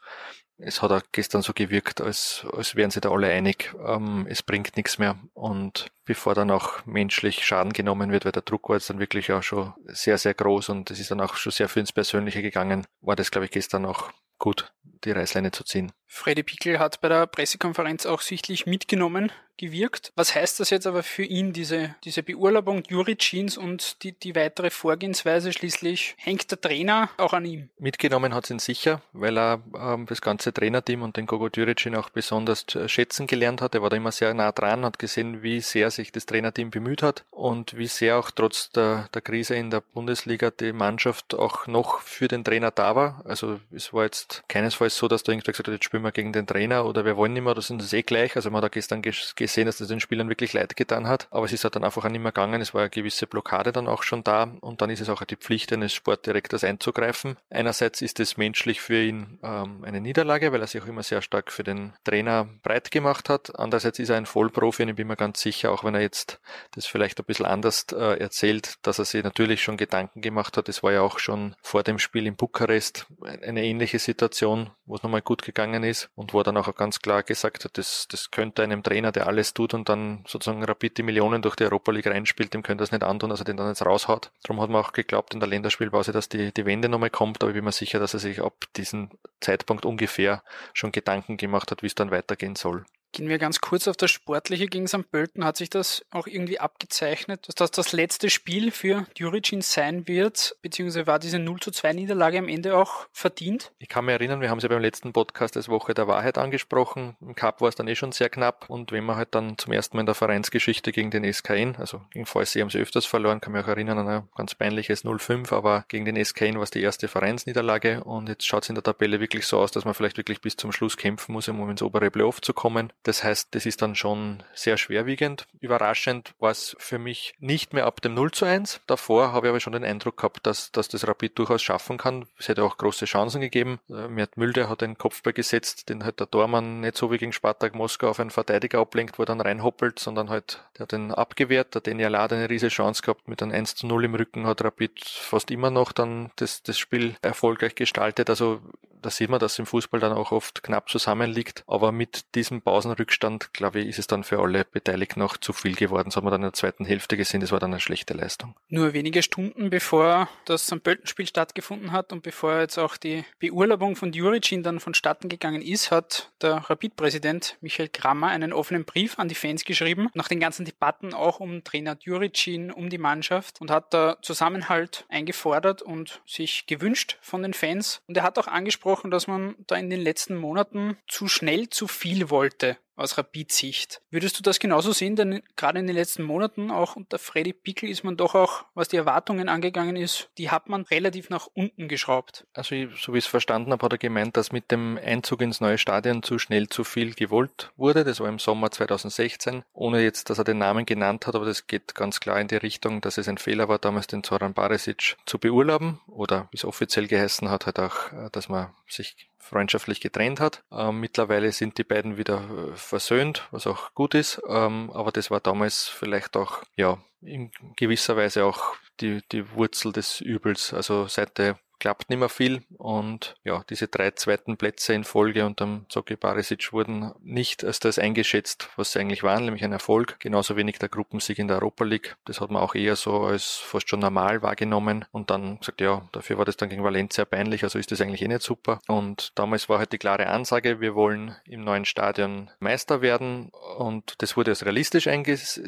Es 0.63 0.83
hat 0.83 0.93
auch 0.93 1.03
gestern 1.13 1.41
so 1.41 1.55
gewirkt, 1.55 2.03
als, 2.03 2.45
als 2.53 2.75
wären 2.75 2.91
sie 2.91 3.01
da 3.01 3.11
alle 3.11 3.29
einig, 3.29 3.75
ähm, 3.87 4.27
es 4.29 4.43
bringt 4.43 4.77
nichts 4.77 4.99
mehr. 4.99 5.19
Und 5.33 5.91
bevor 6.05 6.35
dann 6.35 6.51
auch 6.51 6.85
menschlich 6.85 7.45
Schaden 7.47 7.73
genommen 7.73 8.13
wird, 8.13 8.27
weil 8.27 8.33
der 8.33 8.43
Druck 8.43 8.69
war 8.69 8.77
jetzt 8.77 8.91
dann 8.91 8.99
wirklich 8.99 9.33
auch 9.33 9.43
schon 9.43 9.73
sehr, 9.87 10.19
sehr 10.19 10.35
groß 10.35 10.69
und 10.69 10.91
es 10.91 11.01
ist 11.01 11.11
dann 11.11 11.21
auch 11.23 11.37
schon 11.37 11.53
sehr 11.53 11.69
viel 11.69 11.81
ins 11.81 11.93
Persönliche 11.93 12.43
gegangen, 12.43 12.87
war 13.01 13.17
das, 13.17 13.31
glaube 13.31 13.47
ich, 13.47 13.51
gestern 13.51 13.87
auch 13.87 14.11
gut, 14.41 14.73
die 15.05 15.13
Reißleine 15.13 15.53
zu 15.53 15.63
ziehen. 15.63 15.93
Freddy 16.13 16.43
Pickel 16.43 16.81
hat 16.81 17.01
bei 17.01 17.09
der 17.09 17.29
Pressekonferenz 17.29 18.05
auch 18.05 18.21
sichtlich 18.21 18.67
mitgenommen 18.67 19.31
gewirkt. 19.61 20.13
Was 20.17 20.35
heißt 20.35 20.59
das 20.59 20.71
jetzt 20.71 20.87
aber 20.87 21.03
für 21.03 21.23
ihn, 21.23 21.53
diese, 21.53 21.95
diese 22.03 22.23
Beurlaubung 22.23 22.83
Juricins 22.89 23.59
und 23.59 24.03
die, 24.03 24.13
die 24.13 24.35
weitere 24.35 24.71
Vorgehensweise? 24.71 25.53
Schließlich 25.53 26.15
hängt 26.17 26.51
der 26.51 26.61
Trainer 26.61 27.11
auch 27.19 27.35
an 27.35 27.45
ihm. 27.45 27.69
Mitgenommen 27.79 28.35
hat 28.35 28.45
es 28.45 28.51
ihn 28.51 28.59
sicher, 28.59 29.03
weil 29.13 29.39
er 29.39 29.63
ähm, 29.79 30.07
das 30.07 30.23
ganze 30.23 30.53
Trainerteam 30.53 31.03
und 31.03 31.17
den 31.17 31.27
Gogo 31.27 31.49
Juricin 31.55 31.95
auch 31.95 32.09
besonders 32.09 32.65
schätzen 32.87 33.27
gelernt 33.27 33.61
hat. 33.61 33.75
Er 33.75 33.83
war 33.83 33.91
da 33.91 33.97
immer 33.97 34.13
sehr 34.13 34.33
nah 34.33 34.51
dran, 34.51 34.85
hat 34.85 34.99
gesehen, 34.99 35.43
wie 35.43 35.61
sehr 35.61 35.91
sich 35.91 36.11
das 36.11 36.25
Trainerteam 36.25 36.71
bemüht 36.71 37.03
hat 37.03 37.25
und 37.31 37.77
wie 37.77 37.87
sehr 37.87 38.19
auch 38.19 38.31
trotz 38.31 38.71
der, 38.71 39.09
der 39.13 39.21
Krise 39.21 39.57
in 39.57 39.71
der 39.71 39.83
Bundesliga 39.83 40.51
die 40.51 40.73
Mannschaft 40.73 41.35
auch 41.35 41.67
noch 41.67 42.01
für 42.01 42.29
den 42.29 42.45
Trainer 42.45 42.71
da 42.71 42.97
war. 42.97 43.23
Also 43.27 43.61
es 43.71 43.93
war 43.93 44.05
jetzt 44.05 44.43
keinesfalls 44.49 44.97
so, 44.97 45.07
dass 45.07 45.23
da 45.23 45.33
irgendwer 45.33 45.53
gesagt 45.53 45.69
hat, 45.69 45.75
jetzt 45.75 45.85
spielen 45.85 46.00
spielen 46.01 46.05
wir 46.05 46.13
gegen 46.13 46.33
den 46.33 46.47
Trainer 46.47 46.87
oder 46.87 47.05
wir 47.05 47.17
wollen 47.17 47.35
nicht 47.35 47.43
mehr, 47.43 47.55
das 47.55 47.67
sind 47.67 47.83
das 47.83 47.93
eh 47.93 48.03
gleich. 48.03 48.35
Also 48.37 48.51
man 48.51 48.63
hat 48.63 48.73
gestern 48.73 49.03
gesehen, 49.03 49.67
dass 49.67 49.79
das 49.79 49.89
den 49.89 50.01
Spielern 50.01 50.29
wirklich 50.31 50.55
leid 50.55 50.75
getan 50.77 51.07
hat. 51.07 51.29
Aber 51.31 51.45
es 51.45 51.53
ist 51.53 51.65
halt 51.65 51.77
dann 51.77 51.85
einfach 51.85 52.05
auch 52.05 52.09
nicht 52.09 52.23
mehr 52.23 52.33
gegangen. 52.33 52.63
Es 52.63 52.73
war 52.73 52.83
eine 52.83 52.91
gewisse 52.91 53.27
Blockade 53.27 53.73
dann 53.73 53.87
auch 53.87 54.03
schon 54.03 54.25
da 54.25 54.51
und 54.61 54.81
dann 54.81 54.89
ist 54.89 55.01
es 55.01 55.11
auch 55.11 55.23
die 55.25 55.37
Pflicht 55.37 55.73
eines 55.73 55.93
Sportdirektors 55.93 56.65
einzugreifen. 56.65 57.37
Einerseits 57.51 58.01
ist 58.01 58.19
es 58.19 58.39
menschlich 58.39 58.81
für 58.81 59.03
ihn 59.03 59.39
ähm, 59.43 59.85
eine 59.85 60.01
Niederlage, 60.01 60.53
weil 60.53 60.61
er 60.63 60.67
sich 60.67 60.83
auch 60.83 60.87
immer 60.87 61.03
sehr 61.03 61.21
stark 61.21 61.53
für 61.53 61.65
den 61.65 61.93
Trainer 62.05 62.49
breit 62.63 62.91
gemacht 62.91 63.29
hat. 63.29 63.59
Andererseits 63.59 63.99
ist 63.99 64.09
er 64.09 64.17
ein 64.17 64.27
Vollprofi 64.27 64.85
und 64.85 64.89
ich 64.91 64.97
bin 64.97 65.07
mir 65.07 65.17
ganz 65.17 65.41
sicher, 65.41 65.71
auch 65.71 65.85
wenn 65.85 65.95
er 65.95 66.01
jetzt 66.01 66.41
das 66.75 66.87
vielleicht 66.87 67.19
ein 67.19 67.27
bisschen 67.27 67.47
anders 67.47 67.87
äh, 67.93 68.19
erzählt, 68.19 68.79
dass 68.83 68.99
er 68.99 69.05
sich 69.05 69.23
natürlich 69.23 69.63
schon 69.63 69.77
Gedanken 69.77 70.23
gemacht 70.23 70.57
hat. 70.57 70.69
Es 70.71 70.83
war 70.83 70.93
ja 70.93 71.03
auch 71.03 71.19
schon 71.19 71.55
vor 71.61 71.83
dem 71.83 71.99
Spiel 71.99 72.27
in 72.27 72.37
Bukarest 72.37 73.07
eine 73.23 73.65
ähnliche 73.65 73.99
Situation, 73.99 74.71
wo 74.87 74.95
es 74.95 75.03
nochmal 75.03 75.23
gut 75.23 75.43
gegangen 75.43 75.85
ist 75.85 75.90
und 76.15 76.33
wo 76.33 76.41
er 76.41 76.45
dann 76.45 76.57
auch 76.57 76.75
ganz 76.75 77.01
klar 77.01 77.23
gesagt 77.23 77.65
hat, 77.65 77.79
das, 77.79 78.07
das 78.09 78.31
könnte 78.31 78.63
einem 78.63 78.83
Trainer, 78.83 79.13
der 79.13 79.27
alles 79.27 79.55
tut 79.55 79.75
und 79.75 79.89
dann 79.89 80.25
sozusagen 80.27 80.65
rapid 80.65 80.99
die 80.99 81.03
Millionen 81.03 81.43
durch 81.43 81.57
die 81.57 81.65
Europa 81.65 81.93
League 81.93 82.07
reinspielt, 82.07 82.55
dem 82.55 82.63
könnte 82.63 82.83
das 82.83 82.93
nicht 82.93 83.03
antun, 83.03 83.31
dass 83.31 83.41
er 83.41 83.45
den 83.45 83.57
dann 83.57 83.69
jetzt 83.69 83.85
raushaut. 83.85 84.31
Darum 84.43 84.61
hat 84.61 84.71
man 84.71 84.83
auch 84.83 84.93
geglaubt 84.93 85.35
in 85.35 85.41
der 85.41 85.49
Länderspielpause, 85.49 86.13
dass 86.13 86.29
die, 86.29 86.53
die 86.53 86.67
Wende 86.67 86.89
nochmal 86.89 87.11
kommt, 87.11 87.43
aber 87.43 87.51
ich 87.51 87.55
bin 87.57 87.65
mir 87.65 87.73
sicher, 87.73 87.99
dass 87.99 88.15
er 88.15 88.21
sich 88.21 88.43
ab 88.43 88.67
diesem 88.77 89.11
Zeitpunkt 89.41 89.85
ungefähr 89.85 90.43
schon 90.73 90.93
Gedanken 90.93 91.37
gemacht 91.37 91.71
hat, 91.71 91.83
wie 91.83 91.87
es 91.87 91.95
dann 91.95 92.11
weitergehen 92.11 92.57
soll. 92.57 92.85
Gehen 93.13 93.29
wir 93.29 93.39
ganz 93.39 93.61
kurz 93.61 93.89
auf 93.89 93.97
das 93.97 94.11
Sportliche 94.11 94.67
gegen 94.67 94.87
St. 94.87 95.11
Pölten. 95.11 95.45
Hat 95.45 95.57
sich 95.57 95.69
das 95.69 96.05
auch 96.11 96.27
irgendwie 96.27 96.61
abgezeichnet, 96.61 97.49
dass 97.49 97.57
das 97.57 97.71
das 97.73 97.93
letzte 97.93 98.31
Spiel 98.31 98.71
für 98.71 99.07
Juricin 99.17 99.63
sein 99.63 100.07
wird, 100.07 100.57
beziehungsweise 100.63 101.07
war 101.07 101.19
diese 101.19 101.39
0 101.39 101.59
zu 101.61 101.71
2 101.73 101.93
Niederlage 101.93 102.39
am 102.39 102.49
Ende 102.49 102.77
auch 102.77 103.07
verdient? 103.13 103.73
Ich 103.79 103.89
kann 103.89 104.05
mich 104.05 104.15
erinnern, 104.15 104.41
wir 104.41 104.49
haben 104.49 104.61
sie 104.61 104.67
ja 104.67 104.69
beim 104.69 104.83
letzten 104.83 105.13
Podcast 105.13 105.57
als 105.57 105.69
Woche 105.69 105.93
der 105.93 106.07
Wahrheit 106.07 106.39
angesprochen. 106.39 107.17
Im 107.21 107.35
Cup 107.35 107.61
war 107.61 107.69
es 107.69 107.75
dann 107.75 107.89
eh 107.89 107.97
schon 107.97 108.13
sehr 108.13 108.31
knapp 108.31 108.71
und 108.71 108.93
wenn 108.93 109.05
man 109.05 109.17
halt 109.17 109.35
dann 109.35 109.59
zum 109.59 109.73
ersten 109.73 109.97
Mal 109.97 110.03
in 110.03 110.07
der 110.07 110.15
Vereinsgeschichte 110.15 110.93
gegen 110.93 111.11
den 111.11 111.25
SKN, 111.25 111.77
also 111.77 112.03
gegen 112.11 112.27
VSC 112.27 112.61
haben 112.61 112.71
sie 112.71 112.79
öfters 112.79 113.07
verloren, 113.07 113.41
kann 113.41 113.53
mich 113.53 113.65
auch 113.65 113.69
erinnern 113.69 113.99
an 113.99 114.09
ein 114.09 114.29
ganz 114.37 114.55
peinliches 114.55 115.05
0-5, 115.05 115.53
aber 115.53 115.85
gegen 115.89 116.05
den 116.05 116.23
SKN 116.25 116.57
war 116.57 116.63
es 116.63 116.71
die 116.71 116.83
erste 116.83 117.09
Vereinsniederlage 117.09 118.05
und 118.05 118.29
jetzt 118.29 118.47
schaut 118.47 118.63
es 118.63 118.69
in 118.69 118.77
der 118.77 118.85
Tabelle 118.85 119.19
wirklich 119.19 119.47
so 119.47 119.59
aus, 119.59 119.73
dass 119.73 119.85
man 119.85 119.95
vielleicht 119.95 120.17
wirklich 120.17 120.41
bis 120.41 120.57
zum 120.57 120.71
Schluss 120.71 120.97
kämpfen 120.97 121.33
muss, 121.33 121.49
um 121.49 121.69
ins 121.71 121.83
obere 121.83 122.11
Playoff 122.11 122.41
zu 122.41 122.53
kommen. 122.55 122.93
Das 123.03 123.25
heißt, 123.25 123.49
das 123.55 123.65
ist 123.65 123.81
dann 123.81 123.95
schon 123.95 124.43
sehr 124.55 124.77
schwerwiegend. 124.77 125.47
Überraschend 125.61 126.35
war 126.39 126.51
es 126.51 126.77
für 126.79 126.99
mich 126.99 127.35
nicht 127.39 127.73
mehr 127.73 127.87
ab 127.87 128.03
dem 128.03 128.15
0 128.15 128.31
zu 128.33 128.45
1. 128.45 128.81
Davor 128.87 129.33
habe 129.33 129.47
ich 129.47 129.51
aber 129.51 129.61
schon 129.61 129.73
den 129.73 129.85
Eindruck 129.85 130.19
gehabt, 130.19 130.47
dass, 130.47 130.71
dass 130.73 130.89
das 130.89 131.07
Rapid 131.09 131.39
durchaus 131.39 131.63
schaffen 131.63 131.97
kann. 131.97 132.27
Es 132.39 132.49
hätte 132.49 132.63
auch 132.63 132.77
große 132.77 133.07
Chancen 133.07 133.41
gegeben. 133.41 133.81
Äh, 133.89 134.09
Mert 134.09 134.37
Mülde 134.37 134.69
hat 134.69 134.83
einen 134.83 134.99
Kopfball 134.99 135.33
gesetzt, 135.33 135.89
den 135.89 136.05
halt 136.05 136.21
der 136.21 136.27
Dormann 136.27 136.81
nicht 136.81 136.97
so 136.97 137.11
wie 137.11 137.19
gegen 137.19 137.33
Spartak 137.33 137.75
Moskau 137.75 138.11
auf 138.11 138.21
einen 138.21 138.31
Verteidiger 138.31 138.81
ablenkt, 138.81 139.19
wo 139.19 139.23
er 139.23 139.27
dann 139.27 139.41
reinhoppelt, 139.41 139.99
sondern 139.99 140.29
halt, 140.29 140.63
der 140.77 140.83
hat 140.83 140.93
den 140.93 141.13
abgewehrt. 141.13 141.75
Der 141.75 141.81
Daniel 141.81 142.19
hat 142.19 142.33
eine 142.33 142.51
riesige 142.51 142.71
Chance 142.71 143.03
gehabt. 143.03 143.29
Mit 143.29 143.43
einem 143.43 143.53
1 143.53 143.77
zu 143.77 143.87
0 143.87 144.05
im 144.05 144.15
Rücken 144.15 144.47
hat 144.47 144.63
Rapid 144.63 145.01
fast 145.05 145.51
immer 145.51 145.71
noch 145.71 145.93
dann 145.93 146.31
das, 146.37 146.63
das 146.63 146.79
Spiel 146.79 147.17
erfolgreich 147.23 147.75
gestaltet. 147.75 148.29
Also 148.29 148.61
da 149.03 149.11
sieht 149.11 149.31
man, 149.31 149.41
dass 149.41 149.59
im 149.59 149.67
Fußball 149.67 150.01
dann 150.01 150.13
auch 150.13 150.33
oft 150.33 150.63
knapp 150.63 150.89
zusammenliegt. 150.89 151.65
Aber 151.67 151.93
mit 151.93 152.35
diesem 152.35 152.63
Pausenrückstand, 152.63 153.53
glaube 153.53 153.81
ich, 153.81 153.89
ist 153.89 153.99
es 153.99 154.07
dann 154.07 154.25
für 154.25 154.41
alle 154.41 154.65
Beteiligten 154.65 155.21
noch 155.21 155.37
zu 155.37 155.53
viel 155.53 155.75
geworden. 155.75 156.07
Das 156.07 156.17
haben 156.17 156.27
wir 156.27 156.31
dann 156.31 156.43
in 156.43 156.47
der 156.49 156.53
zweiten 156.53 156.85
Hälfte 156.85 157.17
gesehen. 157.17 157.41
Das 157.41 157.53
war 157.53 157.59
dann 157.59 157.73
eine 157.73 157.81
schlechte 157.81 158.15
Leistung. 158.15 158.55
Nur 158.69 158.93
wenige 158.93 159.23
Stunden 159.23 159.71
bevor 159.71 160.29
das 160.45 160.67
St. 160.67 160.83
Pölten-Spiel 160.83 161.27
stattgefunden 161.27 161.93
hat 161.93 162.13
und 162.13 162.23
bevor 162.23 162.61
jetzt 162.61 162.79
auch 162.79 162.97
die 162.97 163.25
Beurlaubung 163.39 163.97
von 163.97 164.13
Juricin 164.13 164.63
dann 164.63 164.81
vonstatten 164.81 165.29
gegangen 165.29 165.63
ist, 165.63 165.91
hat 165.91 166.31
der 166.43 166.57
Rapid-Präsident 166.69 167.57
Michael 167.61 167.89
Krammer 167.89 168.29
einen 168.29 168.53
offenen 168.53 168.85
Brief 168.85 169.19
an 169.19 169.29
die 169.29 169.35
Fans 169.35 169.65
geschrieben, 169.65 170.09
nach 170.15 170.29
den 170.29 170.41
ganzen 170.41 170.65
Debatten 170.65 171.15
auch 171.15 171.41
um 171.41 171.65
Trainer 171.65 171.97
Juricin, 172.01 172.71
um 172.71 172.91
die 172.91 172.99
Mannschaft 172.99 173.61
und 173.61 173.71
hat 173.71 173.95
da 173.95 174.19
Zusammenhalt 174.23 175.05
eingefordert 175.09 175.83
und 175.83 176.21
sich 176.27 176.67
gewünscht 176.67 177.19
von 177.21 177.43
den 177.43 177.55
Fans. 177.55 178.03
Und 178.07 178.17
er 178.17 178.23
hat 178.23 178.39
auch 178.39 178.47
angesprochen, 178.47 178.90
angesprochen, 178.91 179.11
dass 179.11 179.27
man 179.27 179.55
da 179.67 179.77
in 179.77 179.91
den 179.91 180.01
letzten 180.01 180.37
Monaten 180.37 180.97
zu 181.09 181.29
schnell 181.29 181.69
zu 181.69 181.87
viel 181.87 182.31
wollte 182.31 182.77
aus 183.01 183.19
Rapid-Sicht. 183.19 184.03
Würdest 184.11 184.39
du 184.39 184.43
das 184.43 184.59
genauso 184.59 184.93
sehen? 184.93 185.17
Denn 185.17 185.43
gerade 185.57 185.79
in 185.79 185.87
den 185.87 185.97
letzten 185.97 186.23
Monaten, 186.23 186.71
auch 186.71 186.97
unter 186.97 187.19
Freddy 187.19 187.53
Pickel, 187.53 187.89
ist 187.89 188.05
man 188.05 188.17
doch 188.17 188.35
auch, 188.35 188.65
was 188.75 188.89
die 188.89 188.97
Erwartungen 188.97 189.49
angegangen 189.49 189.97
ist, 189.97 190.31
die 190.39 190.51
hat 190.51 190.69
man 190.69 190.83
relativ 190.83 191.31
nach 191.31 191.49
unten 191.55 191.89
geschraubt. 191.89 192.47
Also, 192.53 192.75
so 192.97 193.15
wie 193.15 193.19
ich 193.19 193.25
es 193.25 193.31
verstanden 193.31 193.73
habe, 193.73 193.85
hat 193.85 193.93
er 193.93 193.99
gemeint, 193.99 194.37
dass 194.37 194.53
mit 194.53 194.71
dem 194.71 194.99
Einzug 195.03 195.41
ins 195.41 195.61
neue 195.61 195.79
Stadion 195.79 196.23
zu 196.23 196.39
schnell 196.39 196.69
zu 196.69 196.85
viel 196.85 197.15
gewollt 197.15 197.73
wurde. 197.77 198.05
Das 198.05 198.21
war 198.21 198.29
im 198.29 198.39
Sommer 198.39 198.71
2016, 198.71 199.63
ohne 199.73 200.03
jetzt, 200.03 200.31
dass 200.31 200.39
er 200.39 200.45
den 200.45 200.59
Namen 200.59 200.87
genannt 200.87 201.27
hat, 201.27 201.35
aber 201.35 201.47
das 201.47 201.67
geht 201.67 201.95
ganz 201.95 202.21
klar 202.21 202.41
in 202.41 202.49
die 202.49 202.57
Richtung, 202.57 203.01
dass 203.01 203.19
es 203.19 203.29
ein 203.29 203.39
Fehler 203.39 203.69
war, 203.69 203.79
damals 203.79 204.07
den 204.07 204.23
Zoran 204.23 204.55
Barisic 204.55 205.17
zu 205.25 205.39
beurlauben 205.39 206.01
oder 206.07 206.49
wie 206.51 206.57
es 206.57 206.65
offiziell 206.65 207.07
geheißen 207.07 207.49
hat, 207.49 207.67
halt 207.67 207.79
auch, 207.79 208.11
dass 208.33 208.49
man 208.49 208.75
sich 208.87 209.30
freundschaftlich 209.41 210.01
getrennt 210.01 210.39
hat. 210.39 210.63
Ähm, 210.71 211.01
mittlerweile 211.01 211.51
sind 211.53 211.79
die 211.79 211.85
beiden 211.85 212.17
wieder 212.17 212.71
äh, 212.73 212.77
versöhnt, 212.77 213.49
was 213.51 213.67
auch 213.67 213.95
gut 213.95 214.15
ist. 214.15 214.41
Ähm, 214.49 214.91
aber 214.93 215.11
das 215.11 215.31
war 215.31 215.41
damals 215.41 215.89
vielleicht 215.89 216.37
auch, 216.37 216.63
ja, 216.77 216.99
in 217.23 217.51
gewisser 217.77 218.17
Weise 218.17 218.45
auch 218.45 218.77
die, 219.01 219.23
die 219.33 219.51
Wurzel 219.53 219.93
des 219.93 220.21
Übels. 220.21 220.73
Also 220.73 221.07
seit 221.07 221.39
der 221.39 221.59
klappt 221.81 222.11
nicht 222.11 222.19
mehr 222.19 222.29
viel 222.29 222.63
und 222.79 223.35
ja, 223.43 223.65
diese 223.69 223.89
drei 223.89 224.13
zweiten 224.13 224.57
Plätze 224.57 224.93
in 224.95 225.05
Folge 225.05 225.45
unter 225.45 225.81
Zoki 225.89 226.15
Barisic 226.17 226.73
wurden 226.73 227.13
nicht 227.23 227.65
als 227.65 227.81
das 227.81 227.99
eingeschätzt, 227.99 228.69
was 228.77 228.93
sie 228.93 229.01
eigentlich 229.01 229.23
waren, 229.23 229.45
nämlich 229.47 229.65
ein 229.65 229.73
Erfolg. 229.73 230.21
Genauso 230.21 230.57
wenig 230.57 230.79
der 230.79 230.89
Gruppensieg 230.89 231.39
in 231.39 231.49
der 231.49 231.57
Europa 231.57 231.85
League. 231.85 232.17
Das 232.25 232.41
hat 232.41 232.51
man 232.51 232.63
auch 232.63 232.75
eher 232.75 232.97
so 232.97 233.23
als 233.23 233.57
fast 233.57 233.89
schon 233.89 234.01
normal 234.01 234.43
wahrgenommen 234.43 235.05
und 235.11 235.31
dann 235.31 235.59
gesagt, 235.59 235.81
ja, 235.81 236.09
dafür 236.13 236.39
war 236.39 236.45
das 236.45 236.57
dann 236.57 236.69
gegen 236.69 236.85
Valencia 236.85 237.25
peinlich, 237.25 237.65
also 237.65 237.79
ist 237.79 237.91
das 237.91 238.01
eigentlich 238.01 238.23
eh 238.23 238.29
nicht 238.29 238.43
super. 238.43 238.81
Und 238.87 239.33
damals 239.35 239.69
war 239.69 239.79
halt 239.79 239.93
die 239.93 239.99
klare 239.99 240.27
Ansage, 240.27 240.81
wir 240.81 240.95
wollen 240.95 241.35
im 241.45 241.65
neuen 241.65 241.85
Stadion 241.85 242.51
Meister 242.61 243.03
werden 243.03 243.51
und 243.79 244.15
das 244.19 244.37
wurde 244.37 244.51
als 244.53 244.65
realistisch 244.65 245.09
eingeschätzt. 245.09 245.59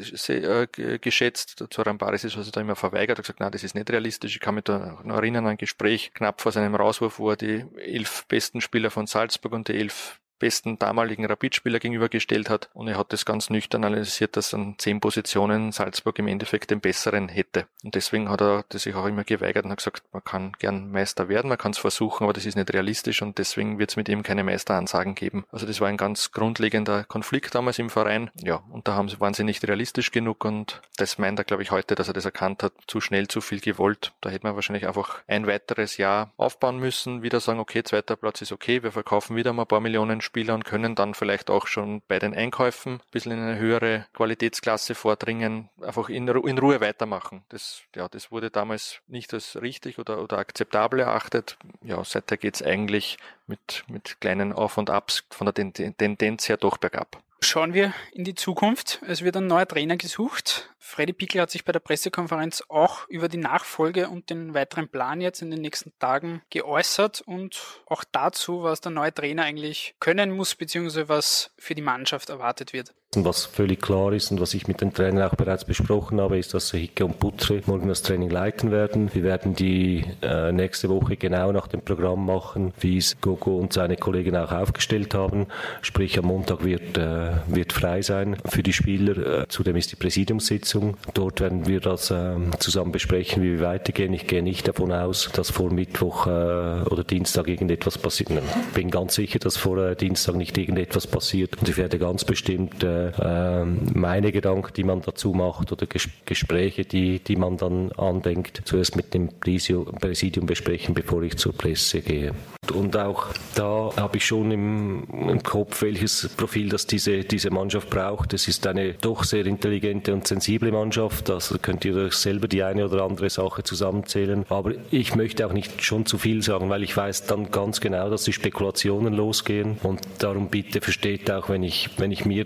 Äh, 1.61 1.69
Zoran 1.69 1.97
Barisic 1.97 2.35
hat 2.35 2.43
sich 2.43 2.51
da 2.51 2.61
immer 2.61 2.75
verweigert, 2.75 3.17
hat 3.17 3.25
gesagt, 3.25 3.39
nein, 3.39 3.51
das 3.51 3.63
ist 3.63 3.75
nicht 3.75 3.89
realistisch. 3.89 4.35
Ich 4.35 4.41
kann 4.41 4.55
mich 4.55 4.65
da 4.65 4.99
noch 5.03 5.17
erinnern 5.17 5.45
an 5.45 5.51
ein 5.51 5.57
Gespräch 5.57 6.02
wirklich 6.03 6.13
knapp 6.13 6.41
vor 6.41 6.51
seinem 6.51 6.75
Rauswurf, 6.75 7.19
wo 7.19 7.31
er 7.31 7.35
die 7.35 7.65
elf 7.77 8.25
besten 8.27 8.61
Spieler 8.61 8.91
von 8.91 9.07
Salzburg 9.07 9.53
und 9.53 9.67
die 9.67 9.75
elf 9.75 10.19
besten 10.43 10.77
damaligen 10.77 11.25
Rapidspieler 11.25 11.79
gegenübergestellt 11.79 12.49
hat 12.49 12.69
und 12.73 12.89
er 12.89 12.97
hat 12.97 13.13
das 13.13 13.23
ganz 13.23 13.49
nüchtern 13.49 13.85
analysiert, 13.85 14.35
dass 14.35 14.53
an 14.53 14.75
zehn 14.77 14.99
Positionen 14.99 15.71
Salzburg 15.71 16.19
im 16.19 16.27
Endeffekt 16.27 16.69
den 16.69 16.81
besseren 16.81 17.29
hätte. 17.29 17.65
Und 17.81 17.95
deswegen 17.95 18.29
hat 18.29 18.41
er 18.41 18.65
das 18.67 18.83
sich 18.83 18.93
auch 18.93 19.05
immer 19.05 19.23
geweigert 19.23 19.63
und 19.63 19.71
hat 19.71 19.77
gesagt, 19.77 20.03
man 20.11 20.21
kann 20.21 20.51
gern 20.59 20.91
Meister 20.91 21.29
werden, 21.29 21.47
man 21.47 21.57
kann 21.57 21.71
es 21.71 21.77
versuchen, 21.77 22.25
aber 22.25 22.33
das 22.33 22.45
ist 22.45 22.57
nicht 22.57 22.73
realistisch 22.73 23.21
und 23.21 23.37
deswegen 23.37 23.79
wird 23.79 23.91
es 23.91 23.95
mit 23.95 24.09
ihm 24.09 24.21
keine 24.21 24.43
Meisteransagen 24.43 25.15
geben. 25.15 25.45
Also 25.49 25.65
das 25.65 25.79
war 25.79 25.87
ein 25.87 25.95
ganz 25.95 26.33
grundlegender 26.33 27.05
Konflikt 27.05 27.55
damals 27.55 27.79
im 27.79 27.89
Verein. 27.89 28.29
Ja, 28.35 28.63
und 28.69 28.89
da 28.89 28.95
haben 28.95 29.07
sie, 29.07 29.21
waren 29.21 29.33
sie 29.33 29.45
nicht 29.45 29.65
realistisch 29.65 30.11
genug 30.11 30.43
und 30.43 30.81
das 30.97 31.19
meint 31.19 31.39
er, 31.39 31.45
glaube 31.45 31.63
ich, 31.63 31.71
heute, 31.71 31.95
dass 31.95 32.09
er 32.09 32.13
das 32.13 32.25
erkannt 32.25 32.63
hat, 32.63 32.73
zu 32.85 32.99
schnell, 32.99 33.29
zu 33.29 33.39
viel 33.39 33.61
gewollt. 33.61 34.11
Da 34.19 34.29
hätte 34.29 34.45
man 34.45 34.55
wahrscheinlich 34.55 34.87
einfach 34.87 35.21
ein 35.25 35.47
weiteres 35.47 35.95
Jahr 35.95 36.33
aufbauen 36.35 36.79
müssen, 36.79 37.23
wieder 37.23 37.39
sagen, 37.39 37.61
okay, 37.61 37.81
zweiter 37.83 38.17
Platz 38.17 38.41
ist 38.41 38.51
okay, 38.51 38.83
wir 38.83 38.91
verkaufen 38.91 39.37
wieder 39.37 39.53
mal 39.53 39.61
ein 39.61 39.67
paar 39.69 39.79
Millionen 39.79 40.19
Spieler 40.19 40.32
und 40.33 40.65
können 40.65 40.95
dann 40.95 41.13
vielleicht 41.13 41.49
auch 41.49 41.67
schon 41.67 42.01
bei 42.07 42.19
den 42.19 42.33
Einkäufen 42.33 42.95
ein 42.95 43.11
bisschen 43.11 43.31
in 43.31 43.39
eine 43.39 43.57
höhere 43.57 44.05
Qualitätsklasse 44.13 44.95
vordringen, 44.95 45.69
einfach 45.81 46.09
in, 46.09 46.27
in 46.27 46.57
Ruhe 46.57 46.81
weitermachen. 46.81 47.43
Das, 47.49 47.81
ja, 47.95 48.07
das 48.09 48.31
wurde 48.31 48.49
damals 48.49 48.99
nicht 49.07 49.33
als 49.33 49.61
richtig 49.61 49.99
oder, 49.99 50.21
oder 50.21 50.37
akzeptabel 50.37 50.99
erachtet. 50.99 51.57
Ja, 51.83 52.03
seither 52.03 52.37
geht's 52.37 52.61
eigentlich 52.61 53.17
mit, 53.47 53.83
mit 53.87 54.19
kleinen 54.19 54.53
Auf 54.53 54.77
und 54.77 54.89
Abs 54.89 55.23
von 55.29 55.45
der 55.45 55.53
Tendenz 55.53 56.49
her 56.49 56.57
doch 56.57 56.77
bergab. 56.77 57.21
Schauen 57.43 57.73
wir 57.73 57.93
in 58.13 58.23
die 58.23 58.35
Zukunft. 58.35 59.01
Es 59.05 59.21
wird 59.21 59.35
ein 59.35 59.47
neuer 59.47 59.67
Trainer 59.67 59.97
gesucht. 59.97 60.72
Freddy 60.85 61.13
Pickel 61.13 61.39
hat 61.39 61.49
sich 61.49 61.63
bei 61.63 61.71
der 61.71 61.79
Pressekonferenz 61.79 62.61
auch 62.67 63.07
über 63.07 63.29
die 63.29 63.37
Nachfolge 63.37 64.09
und 64.09 64.29
den 64.29 64.53
weiteren 64.53 64.89
Plan 64.89 65.21
jetzt 65.21 65.41
in 65.41 65.49
den 65.49 65.61
nächsten 65.61 65.93
Tagen 65.97 66.41
geäußert 66.49 67.21
und 67.21 67.57
auch 67.87 68.03
dazu, 68.11 68.63
was 68.63 68.81
der 68.81 68.91
neue 68.91 69.13
Trainer 69.13 69.43
eigentlich 69.43 69.95
können 70.01 70.31
muss, 70.31 70.55
beziehungsweise 70.55 71.07
was 71.07 71.51
für 71.57 71.73
die 71.73 71.81
Mannschaft 71.81 72.29
erwartet 72.29 72.73
wird. 72.73 72.93
Was 73.15 73.45
völlig 73.45 73.81
klar 73.81 74.11
ist 74.11 74.31
und 74.31 74.41
was 74.41 74.55
ich 74.55 74.67
mit 74.67 74.81
dem 74.81 74.91
Trainer 74.91 75.27
auch 75.27 75.35
bereits 75.35 75.65
besprochen 75.65 76.19
habe, 76.19 76.39
ist, 76.39 76.53
dass 76.55 76.71
Hicke 76.71 77.05
und 77.05 77.19
Putre 77.19 77.61
morgen 77.67 77.87
das 77.87 78.01
Training 78.01 78.31
leiten 78.31 78.71
werden. 78.71 79.13
Wir 79.13 79.21
werden 79.21 79.53
die 79.53 80.03
äh, 80.21 80.51
nächste 80.51 80.89
Woche 80.89 81.15
genau 81.15 81.51
nach 81.51 81.67
dem 81.67 81.81
Programm 81.81 82.25
machen, 82.25 82.73
wie 82.79 82.97
es 82.97 83.21
Gogo 83.21 83.57
und 83.57 83.71
seine 83.71 83.97
Kollegen 83.97 84.35
auch 84.35 84.51
aufgestellt 84.51 85.13
haben. 85.13 85.45
Sprich, 85.83 86.17
am 86.17 86.25
Montag 86.25 86.63
wird, 86.63 86.97
äh, 86.97 87.33
wird 87.47 87.71
frei 87.71 88.01
sein 88.01 88.35
für 88.45 88.63
die 88.63 88.73
Spieler. 88.73 89.41
Äh, 89.41 89.47
zudem 89.47 89.75
ist 89.75 89.91
die 89.91 89.95
Präsidiumssitzung 89.95 90.72
Sitzung. 90.73 90.97
Dort 91.13 91.39
werden 91.39 91.67
wir 91.67 91.79
das 91.79 92.09
äh, 92.11 92.35
zusammen 92.59 92.91
besprechen, 92.91 93.43
wie 93.43 93.59
wir 93.59 93.61
weitergehen. 93.61 94.13
Ich 94.13 94.27
gehe 94.27 94.41
nicht 94.41 94.67
davon 94.67 94.91
aus, 94.91 95.29
dass 95.33 95.51
vor 95.51 95.71
Mittwoch 95.71 96.25
äh, 96.27 96.29
oder 96.29 97.03
Dienstag 97.03 97.47
irgendetwas 97.47 97.97
passiert. 97.97 98.31
Ich 98.31 98.73
bin 98.73 98.89
ganz 98.89 99.15
sicher, 99.15 99.39
dass 99.39 99.57
vor 99.57 99.77
äh, 99.77 99.95
Dienstag 99.95 100.35
nicht 100.35 100.57
irgendetwas 100.57 101.07
passiert. 101.07 101.57
Und 101.59 101.69
ich 101.69 101.77
werde 101.77 101.99
ganz 101.99 102.25
bestimmt 102.25 102.83
äh, 102.83 103.11
ähm, 103.21 103.81
meine 103.93 104.31
Gedanken, 104.31 104.73
die 104.75 104.83
man 104.83 105.01
dazu 105.01 105.33
macht 105.33 105.71
oder 105.71 105.85
ges 105.85 106.09
Gespräche, 106.25 106.85
die, 106.85 107.19
die 107.19 107.35
man 107.35 107.57
dann 107.57 107.91
andenkt, 107.93 108.61
zuerst 108.65 108.95
mit 108.95 109.13
dem 109.13 109.29
Präsidium 109.39 110.45
besprechen, 110.45 110.95
bevor 110.95 111.21
ich 111.23 111.37
zur 111.37 111.53
Presse 111.53 112.01
gehe. 112.01 112.33
Und 112.71 112.95
auch 112.95 113.27
da 113.55 113.91
habe 113.97 114.17
ich 114.17 114.25
schon 114.25 114.51
im, 114.51 115.03
im 115.11 115.43
Kopf, 115.43 115.81
welches 115.81 116.29
Profil 116.37 116.69
das 116.69 116.87
diese, 116.87 117.23
diese 117.23 117.51
Mannschaft 117.51 117.89
braucht. 117.89 118.33
Es 118.33 118.47
ist 118.47 118.65
eine 118.65 118.93
doch 118.93 119.23
sehr 119.23 119.45
intelligente 119.45 120.13
und 120.13 120.27
sensible 120.27 120.62
Mannschaft. 120.71 121.29
Also 121.29 121.57
könnt 121.59 121.85
ihr 121.85 121.95
euch 121.95 122.13
selber 122.13 122.47
die 122.47 122.63
eine 122.63 122.85
oder 122.85 123.03
andere 123.03 123.29
Sache 123.29 123.63
zusammenzählen. 123.63 124.45
Aber 124.49 124.73
ich 124.91 125.15
möchte 125.15 125.45
auch 125.45 125.53
nicht 125.53 125.83
schon 125.83 126.05
zu 126.05 126.17
viel 126.17 126.41
sagen, 126.41 126.69
weil 126.69 126.83
ich 126.83 126.95
weiß 126.95 127.25
dann 127.25 127.51
ganz 127.51 127.81
genau, 127.81 128.09
dass 128.09 128.23
die 128.23 128.33
Spekulationen 128.33 129.13
losgehen. 129.13 129.77
Und 129.83 130.01
darum 130.19 130.49
bitte 130.49 130.81
versteht 130.81 131.29
auch, 131.31 131.49
wenn 131.49 131.63
ich, 131.63 131.89
wenn 131.97 132.11
ich 132.11 132.25
mir, 132.25 132.45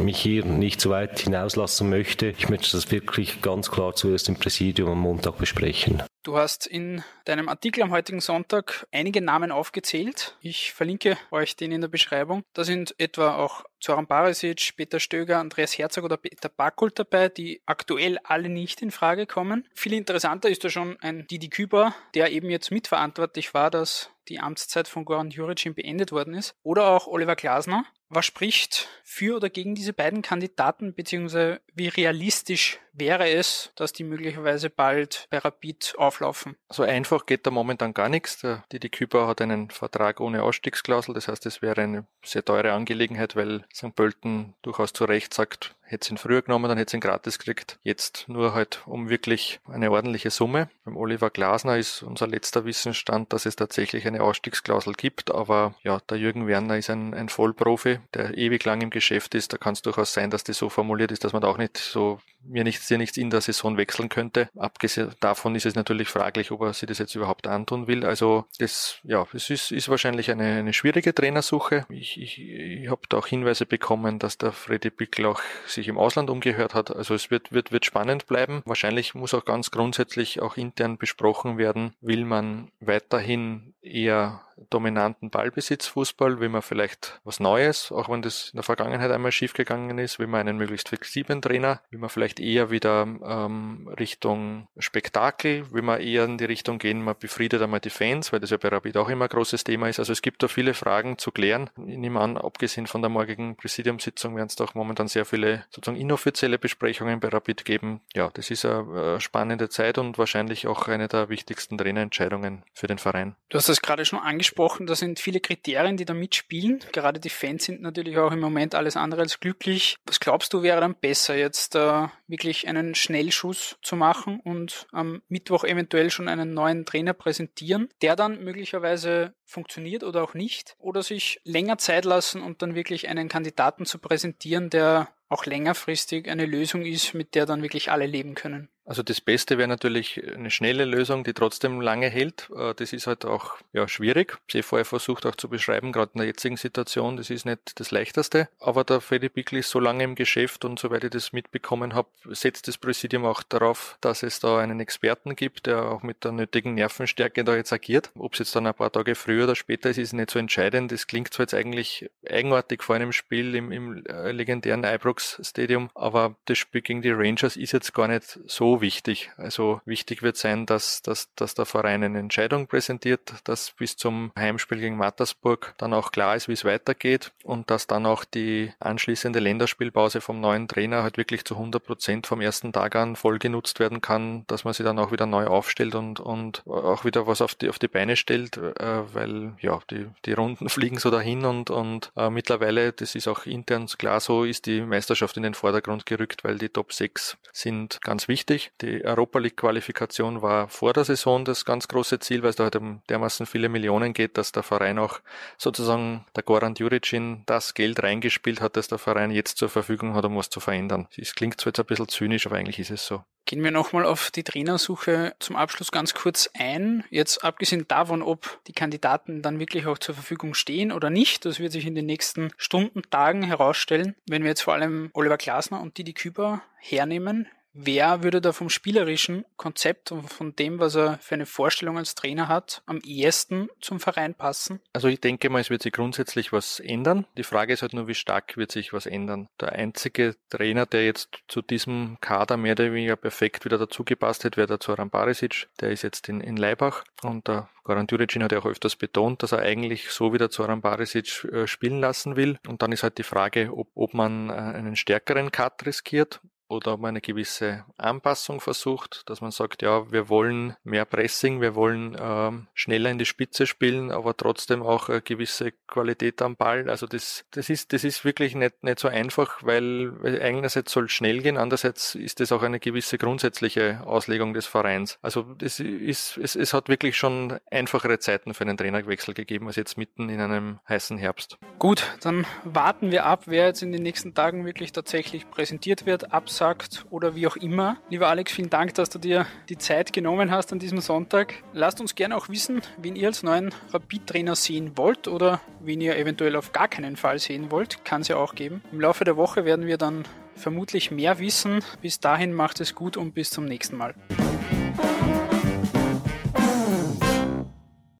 mich 0.00 0.18
hier 0.18 0.44
nicht 0.44 0.80
zu 0.80 0.90
weit 0.90 1.20
hinauslassen 1.20 1.90
möchte, 1.90 2.34
ich 2.38 2.48
möchte 2.48 2.72
das 2.72 2.90
wirklich 2.90 3.42
ganz 3.42 3.70
klar 3.70 3.94
zuerst 3.94 4.28
im 4.28 4.36
Präsidium 4.36 4.90
am 4.90 5.00
Montag 5.00 5.38
besprechen. 5.38 6.02
Du 6.22 6.36
hast 6.36 6.66
in 6.66 7.02
deinem 7.24 7.48
Artikel 7.48 7.82
am 7.82 7.90
heutigen 7.90 8.20
Sonntag 8.20 8.86
einige 8.92 9.20
Namen 9.20 9.50
aufgezählt. 9.50 10.36
Ich 10.40 10.72
verlinke 10.72 11.16
euch 11.30 11.56
den 11.56 11.72
in 11.72 11.80
der 11.80 11.88
Beschreibung. 11.88 12.44
Da 12.52 12.64
sind 12.64 12.94
etwa 12.98 13.36
auch 13.36 13.64
Zoran 13.80 14.06
Barisic, 14.06 14.76
Peter 14.76 15.00
Stöger, 15.00 15.38
Andreas 15.38 15.76
Herzog 15.76 16.04
oder 16.04 16.16
Peter 16.16 16.48
Bakult 16.48 16.98
dabei, 16.98 17.28
die 17.28 17.60
aktuell 17.66 18.18
alle 18.24 18.48
nicht 18.48 18.82
in 18.82 18.90
Frage 18.90 19.26
kommen. 19.26 19.66
Viel 19.74 19.92
interessanter 19.92 20.48
ist 20.48 20.64
da 20.64 20.70
schon 20.70 20.98
ein 21.00 21.26
Didi 21.26 21.48
Küber, 21.48 21.94
der 22.14 22.32
eben 22.32 22.50
jetzt 22.50 22.70
mitverantwortlich 22.70 23.52
war, 23.54 23.70
dass 23.70 24.10
die 24.28 24.40
Amtszeit 24.40 24.88
von 24.88 25.04
Goran 25.04 25.30
Juricin 25.30 25.74
beendet 25.74 26.12
worden 26.12 26.34
ist. 26.34 26.54
Oder 26.62 26.86
auch 26.86 27.06
Oliver 27.06 27.36
Glasner. 27.36 27.84
Was 28.08 28.26
spricht 28.26 28.88
für 29.02 29.36
oder 29.36 29.50
gegen 29.50 29.74
diese 29.74 29.92
beiden 29.92 30.22
Kandidaten, 30.22 30.94
beziehungsweise 30.94 31.60
wie 31.74 31.88
realistisch 31.88 32.78
wäre 32.92 33.28
es, 33.28 33.72
dass 33.76 33.92
die 33.92 34.04
möglicherweise 34.04 34.70
bald 34.70 35.26
bei 35.30 35.38
Rapid 35.38 35.94
auflaufen? 35.98 36.56
So 36.70 36.84
einfach 36.84 37.13
geht 37.18 37.46
da 37.46 37.50
momentan 37.50 37.94
gar 37.94 38.08
nichts. 38.08 38.38
Der 38.38 38.64
Didi 38.72 38.88
Küber 38.88 39.26
hat 39.26 39.40
einen 39.40 39.70
Vertrag 39.70 40.20
ohne 40.20 40.42
Ausstiegsklausel, 40.42 41.14
das 41.14 41.28
heißt, 41.28 41.46
es 41.46 41.62
wäre 41.62 41.80
eine 41.82 42.06
sehr 42.24 42.44
teure 42.44 42.72
Angelegenheit, 42.72 43.36
weil 43.36 43.64
St. 43.72 43.94
Pölten 43.94 44.54
durchaus 44.62 44.92
zu 44.92 45.04
Recht 45.04 45.34
sagt, 45.34 45.74
hätte 45.84 46.12
ihn 46.12 46.18
früher 46.18 46.42
genommen, 46.42 46.68
dann 46.68 46.78
hätte 46.78 46.96
ihn 46.96 47.00
gratis 47.00 47.38
gekriegt. 47.38 47.78
Jetzt 47.82 48.24
nur 48.28 48.54
halt 48.54 48.82
um 48.86 49.08
wirklich 49.08 49.60
eine 49.68 49.90
ordentliche 49.90 50.30
Summe. 50.30 50.68
Beim 50.84 50.96
Oliver 50.96 51.30
Glasner 51.30 51.78
ist 51.78 52.02
unser 52.02 52.26
letzter 52.26 52.64
Wissensstand, 52.64 53.32
dass 53.32 53.46
es 53.46 53.56
tatsächlich 53.56 54.06
eine 54.06 54.22
Ausstiegsklausel 54.22 54.94
gibt, 54.94 55.30
aber 55.30 55.74
ja, 55.82 56.00
der 56.10 56.18
Jürgen 56.18 56.46
Werner 56.46 56.76
ist 56.76 56.90
ein, 56.90 57.14
ein 57.14 57.28
Vollprofi, 57.28 57.98
der 58.14 58.36
ewig 58.36 58.64
lang 58.64 58.80
im 58.80 58.90
Geschäft 58.90 59.34
ist. 59.34 59.52
Da 59.52 59.56
kann 59.56 59.74
es 59.74 59.82
durchaus 59.82 60.12
sein, 60.12 60.30
dass 60.30 60.44
das 60.44 60.58
so 60.58 60.68
formuliert 60.68 61.12
ist, 61.12 61.24
dass 61.24 61.32
man 61.32 61.42
da 61.42 61.48
auch 61.48 61.58
nicht 61.58 61.76
so 61.76 62.20
mir 62.46 62.64
nichts, 62.64 62.88
dir 62.88 62.98
nichts 62.98 63.16
in 63.16 63.30
der 63.30 63.40
Saison 63.40 63.76
wechseln 63.76 64.08
könnte. 64.08 64.48
Abgesehen 64.56 65.12
davon 65.20 65.54
ist 65.54 65.66
es 65.66 65.74
natürlich 65.74 66.08
fraglich, 66.08 66.50
ob 66.50 66.60
er 66.62 66.72
sich 66.72 66.88
das 66.88 66.98
jetzt 66.98 67.14
überhaupt 67.14 67.46
antun 67.46 67.86
will. 67.86 68.04
Also 68.04 68.44
das, 68.58 68.98
ja, 69.02 69.26
es 69.32 69.50
ist, 69.50 69.72
ist 69.72 69.88
wahrscheinlich 69.88 70.30
eine, 70.30 70.58
eine 70.58 70.72
schwierige 70.72 71.14
Trainersuche. 71.14 71.86
Ich, 71.88 72.20
ich, 72.20 72.40
ich 72.40 72.88
habe 72.88 73.02
da 73.08 73.18
auch 73.18 73.26
Hinweise 73.26 73.66
bekommen, 73.66 74.18
dass 74.18 74.38
der 74.38 74.52
Freddy 74.52 74.90
Pickel 74.90 75.26
auch 75.26 75.40
sich 75.74 75.88
im 75.88 75.98
Ausland 75.98 76.30
umgehört 76.30 76.74
hat. 76.74 76.94
Also 76.94 77.14
es 77.14 77.30
wird, 77.30 77.52
wird, 77.52 77.72
wird 77.72 77.84
spannend 77.84 78.26
bleiben. 78.26 78.62
Wahrscheinlich 78.64 79.14
muss 79.14 79.34
auch 79.34 79.44
ganz 79.44 79.70
grundsätzlich 79.70 80.40
auch 80.40 80.56
intern 80.56 80.96
besprochen 80.98 81.58
werden, 81.58 81.94
will 82.00 82.24
man 82.24 82.70
weiterhin 82.80 83.74
eher 83.82 84.40
dominanten 84.70 85.30
Ballbesitzfußball, 85.30 86.40
will 86.40 86.48
man 86.48 86.62
vielleicht 86.62 87.20
was 87.24 87.40
Neues, 87.40 87.90
auch 87.92 88.08
wenn 88.08 88.22
das 88.22 88.50
in 88.50 88.56
der 88.56 88.62
Vergangenheit 88.62 89.10
einmal 89.10 89.32
schiefgegangen 89.32 89.98
ist, 89.98 90.18
will 90.18 90.26
man 90.26 90.40
einen 90.40 90.58
möglichst 90.58 90.88
flexiblen 90.88 91.42
Trainer, 91.42 91.80
will 91.90 91.98
man 91.98 92.10
vielleicht 92.10 92.40
eher 92.40 92.70
wieder 92.70 93.02
ähm, 93.02 93.88
Richtung 93.98 94.68
Spektakel, 94.78 95.70
will 95.72 95.82
man 95.82 96.00
eher 96.00 96.24
in 96.24 96.38
die 96.38 96.44
Richtung 96.44 96.78
gehen, 96.78 97.02
man 97.02 97.16
befriedet 97.18 97.62
einmal 97.62 97.80
die 97.80 97.90
Fans, 97.90 98.32
weil 98.32 98.40
das 98.40 98.50
ja 98.50 98.56
bei 98.56 98.68
Rapid 98.68 98.96
auch 98.96 99.08
immer 99.08 99.26
ein 99.26 99.28
großes 99.28 99.64
Thema 99.64 99.88
ist. 99.88 99.98
Also 99.98 100.12
es 100.12 100.22
gibt 100.22 100.42
da 100.42 100.48
viele 100.48 100.74
Fragen 100.74 101.18
zu 101.18 101.32
klären. 101.32 101.70
Ich 101.86 101.98
nehme 101.98 102.20
an, 102.20 102.36
abgesehen 102.36 102.86
von 102.86 103.02
der 103.02 103.08
morgigen 103.08 103.56
Präsidiumssitzung 103.56 104.36
werden 104.36 104.48
es 104.48 104.56
doch 104.56 104.74
momentan 104.74 105.08
sehr 105.08 105.24
viele 105.24 105.64
sozusagen 105.70 106.00
inoffizielle 106.00 106.58
Besprechungen 106.58 107.20
bei 107.20 107.28
Rapid 107.28 107.64
geben. 107.64 108.00
Ja, 108.14 108.30
das 108.34 108.50
ist 108.50 108.64
eine 108.64 109.20
spannende 109.20 109.68
Zeit 109.68 109.98
und 109.98 110.18
wahrscheinlich 110.18 110.66
auch 110.66 110.88
eine 110.88 111.08
der 111.08 111.28
wichtigsten 111.28 111.78
Trainerentscheidungen 111.78 112.62
für 112.72 112.86
den 112.86 112.98
Verein. 112.98 113.34
Du 113.48 113.58
hast 113.58 113.68
das 113.68 113.82
gerade 113.82 114.04
schon 114.04 114.18
angesprochen 114.18 114.43
angesprochen, 114.44 114.86
da 114.86 114.94
sind 114.94 115.20
viele 115.20 115.40
Kriterien, 115.40 115.96
die 115.96 116.04
da 116.04 116.12
mitspielen. 116.12 116.84
Gerade 116.92 117.18
die 117.18 117.30
Fans 117.30 117.64
sind 117.64 117.80
natürlich 117.80 118.18
auch 118.18 118.30
im 118.30 118.40
Moment 118.40 118.74
alles 118.74 118.94
andere 118.94 119.22
als 119.22 119.40
glücklich. 119.40 119.96
Was 120.04 120.20
glaubst 120.20 120.52
du, 120.52 120.62
wäre 120.62 120.80
dann 120.80 120.94
besser, 120.94 121.34
jetzt 121.34 121.74
äh, 121.74 122.08
wirklich 122.26 122.68
einen 122.68 122.94
Schnellschuss 122.94 123.76
zu 123.82 123.96
machen 123.96 124.40
und 124.40 124.86
am 124.92 125.22
Mittwoch 125.28 125.64
eventuell 125.64 126.10
schon 126.10 126.28
einen 126.28 126.52
neuen 126.52 126.84
Trainer 126.84 127.14
präsentieren, 127.14 127.88
der 128.02 128.16
dann 128.16 128.44
möglicherweise 128.44 129.34
funktioniert 129.46 130.04
oder 130.04 130.22
auch 130.22 130.34
nicht? 130.34 130.76
Oder 130.78 131.02
sich 131.02 131.40
länger 131.44 131.78
Zeit 131.78 132.04
lassen 132.04 132.42
und 132.42 132.60
dann 132.60 132.74
wirklich 132.74 133.08
einen 133.08 133.28
Kandidaten 133.28 133.86
zu 133.86 133.98
präsentieren, 133.98 134.68
der 134.68 135.08
auch 135.30 135.46
längerfristig 135.46 136.28
eine 136.28 136.44
Lösung 136.44 136.84
ist, 136.84 137.14
mit 137.14 137.34
der 137.34 137.46
dann 137.46 137.62
wirklich 137.62 137.90
alle 137.90 138.06
leben 138.06 138.34
können? 138.34 138.68
Also 138.86 139.02
das 139.02 139.20
Beste 139.20 139.56
wäre 139.56 139.68
natürlich 139.68 140.22
eine 140.34 140.50
schnelle 140.50 140.84
Lösung, 140.84 141.24
die 141.24 141.32
trotzdem 141.32 141.80
lange 141.80 142.08
hält. 142.08 142.50
Äh, 142.54 142.74
das 142.74 142.92
ist 142.92 143.06
halt 143.06 143.24
auch 143.24 143.56
ja, 143.72 143.88
schwierig. 143.88 144.38
Ich 144.52 144.64
vorher 144.64 144.84
versucht 144.84 145.24
auch 145.26 145.36
zu 145.36 145.48
beschreiben, 145.48 145.92
gerade 145.92 146.12
in 146.14 146.18
der 146.18 146.26
jetzigen 146.26 146.56
Situation, 146.56 147.16
das 147.16 147.30
ist 147.30 147.46
nicht 147.46 147.80
das 147.80 147.90
Leichteste. 147.90 148.48
Aber 148.60 148.84
der 148.84 149.00
Freddy 149.00 149.30
Bickel 149.30 149.58
ist 149.58 149.70
so 149.70 149.80
lange 149.80 150.04
im 150.04 150.14
Geschäft 150.14 150.64
und 150.64 150.78
soweit 150.78 151.04
ich 151.04 151.10
das 151.10 151.32
mitbekommen 151.32 151.94
habe, 151.94 152.08
setzt 152.26 152.68
das 152.68 152.76
Präsidium 152.76 153.24
auch 153.24 153.42
darauf, 153.42 153.96
dass 154.00 154.22
es 154.22 154.40
da 154.40 154.58
einen 154.58 154.80
Experten 154.80 155.34
gibt, 155.34 155.66
der 155.66 155.84
auch 155.84 156.02
mit 156.02 156.24
der 156.24 156.32
nötigen 156.32 156.74
Nervenstärke 156.74 157.42
da 157.42 157.56
jetzt 157.56 157.72
agiert. 157.72 158.10
Ob 158.18 158.34
es 158.34 158.40
jetzt 158.40 158.56
dann 158.56 158.66
ein 158.66 158.74
paar 158.74 158.92
Tage 158.92 159.14
früher 159.14 159.44
oder 159.44 159.56
später 159.56 159.88
ist, 159.90 159.98
ist 159.98 160.12
nicht 160.12 160.30
so 160.30 160.38
entscheidend. 160.38 160.92
Das 160.92 161.06
klingt 161.06 161.32
zwar 161.32 161.44
jetzt 161.44 161.54
eigentlich 161.54 162.10
eigenartig 162.28 162.82
vor 162.82 162.96
einem 162.96 163.12
Spiel 163.12 163.54
im, 163.54 163.72
im 163.72 164.04
äh, 164.06 164.30
legendären 164.32 164.84
Ibrox 164.84 165.40
Stadium, 165.42 165.90
aber 165.94 166.36
das 166.44 166.58
Spiel 166.58 166.82
gegen 166.82 167.00
die 167.00 167.10
Rangers 167.10 167.56
ist 167.56 167.72
jetzt 167.72 167.94
gar 167.94 168.08
nicht 168.08 168.38
so 168.46 168.73
wichtig. 168.80 169.30
Also 169.36 169.80
wichtig 169.84 170.22
wird 170.22 170.36
sein, 170.36 170.66
dass, 170.66 171.02
dass, 171.02 171.28
dass 171.34 171.54
der 171.54 171.66
Verein 171.66 172.04
eine 172.04 172.18
Entscheidung 172.18 172.66
präsentiert, 172.66 173.34
dass 173.44 173.72
bis 173.72 173.96
zum 173.96 174.32
Heimspiel 174.38 174.78
gegen 174.78 174.96
Mattersburg 174.96 175.74
dann 175.78 175.92
auch 175.92 176.12
klar 176.12 176.36
ist, 176.36 176.48
wie 176.48 176.52
es 176.52 176.64
weitergeht 176.64 177.32
und 177.42 177.70
dass 177.70 177.86
dann 177.86 178.06
auch 178.06 178.24
die 178.24 178.72
anschließende 178.80 179.38
Länderspielpause 179.38 180.20
vom 180.20 180.40
neuen 180.40 180.68
Trainer 180.68 181.02
halt 181.02 181.16
wirklich 181.18 181.44
zu 181.44 181.54
100 181.54 181.84
Prozent 181.84 182.26
vom 182.26 182.40
ersten 182.40 182.72
Tag 182.72 182.96
an 182.96 183.16
voll 183.16 183.38
genutzt 183.38 183.80
werden 183.80 184.00
kann, 184.00 184.44
dass 184.46 184.64
man 184.64 184.74
sie 184.74 184.84
dann 184.84 184.98
auch 184.98 185.12
wieder 185.12 185.26
neu 185.26 185.46
aufstellt 185.46 185.94
und, 185.94 186.20
und 186.20 186.66
auch 186.66 187.04
wieder 187.04 187.26
was 187.26 187.40
auf 187.40 187.54
die, 187.54 187.68
auf 187.68 187.78
die 187.78 187.88
Beine 187.88 188.16
stellt, 188.16 188.56
äh, 188.56 189.14
weil 189.14 189.52
ja, 189.60 189.80
die, 189.90 190.06
die 190.24 190.32
Runden 190.32 190.68
fliegen 190.68 190.98
so 190.98 191.10
dahin 191.10 191.44
und, 191.44 191.70
und 191.70 192.12
äh, 192.16 192.30
mittlerweile, 192.30 192.92
das 192.92 193.14
ist 193.14 193.28
auch 193.28 193.46
intern 193.46 193.86
klar 193.98 194.20
so, 194.20 194.44
ist 194.44 194.66
die 194.66 194.80
Meisterschaft 194.80 195.36
in 195.36 195.42
den 195.42 195.54
Vordergrund 195.54 196.06
gerückt, 196.06 196.44
weil 196.44 196.58
die 196.58 196.68
Top 196.68 196.92
6 196.92 197.36
sind 197.52 198.00
ganz 198.02 198.28
wichtig 198.28 198.63
natürlich. 198.64 198.72
Die 198.80 199.04
Europa 199.04 199.38
League 199.38 199.56
Qualifikation 199.56 200.42
war 200.42 200.68
vor 200.68 200.92
der 200.92 201.04
Saison 201.04 201.44
das 201.44 201.64
ganz 201.64 201.88
große 201.88 202.18
Ziel, 202.18 202.42
weil 202.42 202.50
es 202.50 202.56
da 202.56 202.64
halt 202.64 202.76
um 202.76 203.02
dermaßen 203.08 203.46
viele 203.46 203.68
Millionen 203.68 204.12
geht, 204.12 204.38
dass 204.38 204.52
der 204.52 204.62
Verein 204.62 204.98
auch 204.98 205.20
sozusagen 205.58 206.26
der 206.36 206.42
Goran 206.42 206.74
Juricin 206.74 207.42
das 207.46 207.74
Geld 207.74 208.02
reingespielt 208.02 208.60
hat, 208.60 208.76
das 208.76 208.88
der 208.88 208.98
Verein 208.98 209.30
jetzt 209.30 209.58
zur 209.58 209.68
Verfügung 209.68 210.14
hat, 210.14 210.24
um 210.24 210.36
was 210.36 210.50
zu 210.50 210.60
verändern. 210.60 211.08
Es 211.16 211.34
klingt 211.34 211.60
zwar 211.60 211.70
jetzt 211.70 211.80
ein 211.80 211.86
bisschen 211.86 212.08
zynisch, 212.08 212.46
aber 212.46 212.56
eigentlich 212.56 212.78
ist 212.78 212.90
es 212.90 213.06
so. 213.06 213.24
Gehen 213.46 213.62
wir 213.62 213.70
nochmal 213.70 214.06
auf 214.06 214.30
die 214.30 214.42
Trainersuche 214.42 215.34
zum 215.38 215.56
Abschluss 215.56 215.92
ganz 215.92 216.14
kurz 216.14 216.48
ein. 216.58 217.04
Jetzt 217.10 217.44
abgesehen 217.44 217.84
davon, 217.86 218.22
ob 218.22 218.58
die 218.66 218.72
Kandidaten 218.72 219.42
dann 219.42 219.58
wirklich 219.58 219.86
auch 219.86 219.98
zur 219.98 220.14
Verfügung 220.14 220.54
stehen 220.54 220.90
oder 220.90 221.10
nicht, 221.10 221.44
das 221.44 221.60
wird 221.60 221.72
sich 221.72 221.84
in 221.84 221.94
den 221.94 222.06
nächsten 222.06 222.52
Stunden, 222.56 223.02
Tagen 223.10 223.42
herausstellen. 223.42 224.14
Wenn 224.26 224.44
wir 224.44 224.48
jetzt 224.48 224.62
vor 224.62 224.72
allem 224.72 225.10
Oliver 225.12 225.36
Glasner 225.36 225.82
und 225.82 225.98
Didi 225.98 226.14
Küber 226.14 226.62
hernehmen, 226.78 227.46
Wer 227.76 228.22
würde 228.22 228.40
da 228.40 228.52
vom 228.52 228.70
spielerischen 228.70 229.44
Konzept 229.56 230.12
und 230.12 230.32
von 230.32 230.54
dem, 230.54 230.78
was 230.78 230.94
er 230.94 231.18
für 231.18 231.34
eine 231.34 231.44
Vorstellung 231.44 231.98
als 231.98 232.14
Trainer 232.14 232.46
hat, 232.46 232.82
am 232.86 233.00
ehesten 233.04 233.68
zum 233.80 233.98
Verein 233.98 234.34
passen? 234.34 234.80
Also 234.92 235.08
ich 235.08 235.20
denke 235.20 235.50
mal, 235.50 235.60
es 235.60 235.70
wird 235.70 235.82
sich 235.82 235.92
grundsätzlich 235.92 236.52
was 236.52 236.78
ändern. 236.78 237.26
Die 237.36 237.42
Frage 237.42 237.72
ist 237.72 237.82
halt 237.82 237.92
nur, 237.92 238.06
wie 238.06 238.14
stark 238.14 238.56
wird 238.56 238.70
sich 238.70 238.92
was 238.92 239.06
ändern. 239.06 239.48
Der 239.60 239.72
einzige 239.72 240.36
Trainer, 240.50 240.86
der 240.86 241.04
jetzt 241.04 241.30
zu 241.48 241.62
diesem 241.62 242.16
Kader 242.20 242.56
mehr 242.56 242.72
oder 242.72 242.92
weniger 242.92 243.16
perfekt 243.16 243.64
wieder 243.64 243.76
dazu 243.76 244.04
gepasst 244.04 244.44
hat, 244.44 244.56
wäre 244.56 244.68
der 244.68 244.78
Zoran 244.78 245.10
Barisic. 245.10 245.66
Der 245.80 245.90
ist 245.90 246.02
jetzt 246.02 246.28
in, 246.28 246.40
in 246.40 246.56
Leibach 246.56 247.02
und 247.22 247.48
der 247.48 247.68
Goran 247.82 248.06
Djuricin 248.06 248.42
hat 248.42 248.52
ja 248.52 248.60
auch 248.60 248.66
öfters 248.66 248.96
betont, 248.96 249.42
dass 249.42 249.52
er 249.52 249.58
eigentlich 249.58 250.10
so 250.10 250.32
wieder 250.32 250.48
Zoran 250.48 250.80
Barisic 250.80 251.44
äh, 251.44 251.66
spielen 251.66 252.00
lassen 252.00 252.36
will. 252.36 252.58
Und 252.66 252.82
dann 252.82 252.92
ist 252.92 253.02
halt 253.02 253.18
die 253.18 253.24
Frage, 253.24 253.70
ob, 253.76 253.88
ob 253.94 254.14
man 254.14 254.48
äh, 254.48 254.52
einen 254.52 254.96
stärkeren 254.96 255.52
Cut 255.52 255.84
riskiert 255.84 256.40
oder 256.74 256.94
ob 256.94 257.00
man 257.00 257.10
eine 257.10 257.20
gewisse 257.20 257.84
Anpassung 257.96 258.60
versucht, 258.60 259.28
dass 259.28 259.40
man 259.40 259.50
sagt, 259.50 259.82
ja, 259.82 260.10
wir 260.12 260.28
wollen 260.28 260.76
mehr 260.84 261.04
Pressing, 261.04 261.60
wir 261.60 261.74
wollen 261.74 262.16
ähm, 262.20 262.66
schneller 262.74 263.10
in 263.10 263.18
die 263.18 263.26
Spitze 263.26 263.66
spielen, 263.66 264.10
aber 264.10 264.36
trotzdem 264.36 264.82
auch 264.82 265.08
eine 265.08 265.22
gewisse 265.22 265.72
Qualität 265.86 266.42
am 266.42 266.56
Ball. 266.56 266.90
Also 266.90 267.06
das, 267.06 267.44
das 267.52 267.70
ist, 267.70 267.92
das 267.92 268.04
ist 268.04 268.24
wirklich 268.24 268.54
nicht, 268.54 268.82
nicht 268.82 268.98
so 268.98 269.08
einfach, 269.08 269.62
weil, 269.62 270.12
weil 270.22 270.40
einerseits 270.42 270.92
soll 270.92 271.04
es 271.04 271.12
schnell 271.12 271.40
gehen, 271.42 271.56
andererseits 271.56 272.14
ist 272.14 272.40
das 272.40 272.52
auch 272.52 272.62
eine 272.62 272.80
gewisse 272.80 273.18
grundsätzliche 273.18 274.02
Auslegung 274.04 274.54
des 274.54 274.66
Vereins. 274.66 275.18
Also 275.22 275.42
das 275.42 275.80
ist, 275.80 276.36
es, 276.38 276.56
es 276.56 276.74
hat 276.74 276.88
wirklich 276.88 277.16
schon 277.16 277.58
einfachere 277.70 278.18
Zeiten 278.18 278.54
für 278.54 278.64
einen 278.64 278.76
Trainerwechsel 278.76 279.34
gegeben 279.34 279.66
als 279.66 279.76
jetzt 279.76 279.96
mitten 279.96 280.28
in 280.28 280.40
einem 280.40 280.80
heißen 280.88 281.18
Herbst. 281.18 281.58
Gut, 281.78 282.16
dann 282.22 282.46
warten 282.64 283.10
wir 283.10 283.26
ab, 283.26 283.44
wer 283.46 283.66
jetzt 283.66 283.82
in 283.82 283.92
den 283.92 284.02
nächsten 284.02 284.34
Tagen 284.34 284.64
wirklich 284.66 284.92
tatsächlich 284.92 285.48
präsentiert 285.50 286.06
wird, 286.06 286.32
absagt 286.64 287.04
oder 287.10 287.34
wie 287.34 287.46
auch 287.46 287.56
immer. 287.56 287.98
Lieber 288.08 288.28
Alex, 288.28 288.52
vielen 288.52 288.70
Dank, 288.70 288.94
dass 288.94 289.10
du 289.10 289.18
dir 289.18 289.46
die 289.68 289.76
Zeit 289.76 290.12
genommen 290.12 290.50
hast 290.50 290.72
an 290.72 290.78
diesem 290.78 291.00
Sonntag. 291.00 291.54
Lasst 291.74 292.00
uns 292.00 292.14
gerne 292.14 292.36
auch 292.36 292.48
wissen, 292.48 292.80
wen 292.96 293.16
ihr 293.16 293.28
als 293.28 293.42
neuen 293.42 293.70
Rapid-Trainer 293.92 294.56
sehen 294.56 294.92
wollt 294.96 295.28
oder 295.28 295.60
wen 295.80 296.00
ihr 296.00 296.16
eventuell 296.16 296.56
auf 296.56 296.72
gar 296.72 296.88
keinen 296.88 297.16
Fall 297.16 297.38
sehen 297.38 297.70
wollt. 297.70 298.04
Kann 298.04 298.22
es 298.22 298.28
ja 298.28 298.36
auch 298.36 298.54
geben. 298.54 298.82
Im 298.92 299.00
Laufe 299.00 299.24
der 299.24 299.36
Woche 299.36 299.64
werden 299.64 299.86
wir 299.86 299.98
dann 299.98 300.24
vermutlich 300.56 301.10
mehr 301.10 301.38
wissen. 301.38 301.80
Bis 302.00 302.20
dahin 302.20 302.54
macht 302.54 302.80
es 302.80 302.94
gut 302.94 303.16
und 303.16 303.34
bis 303.34 303.50
zum 303.50 303.66
nächsten 303.66 303.96
Mal. 303.96 304.14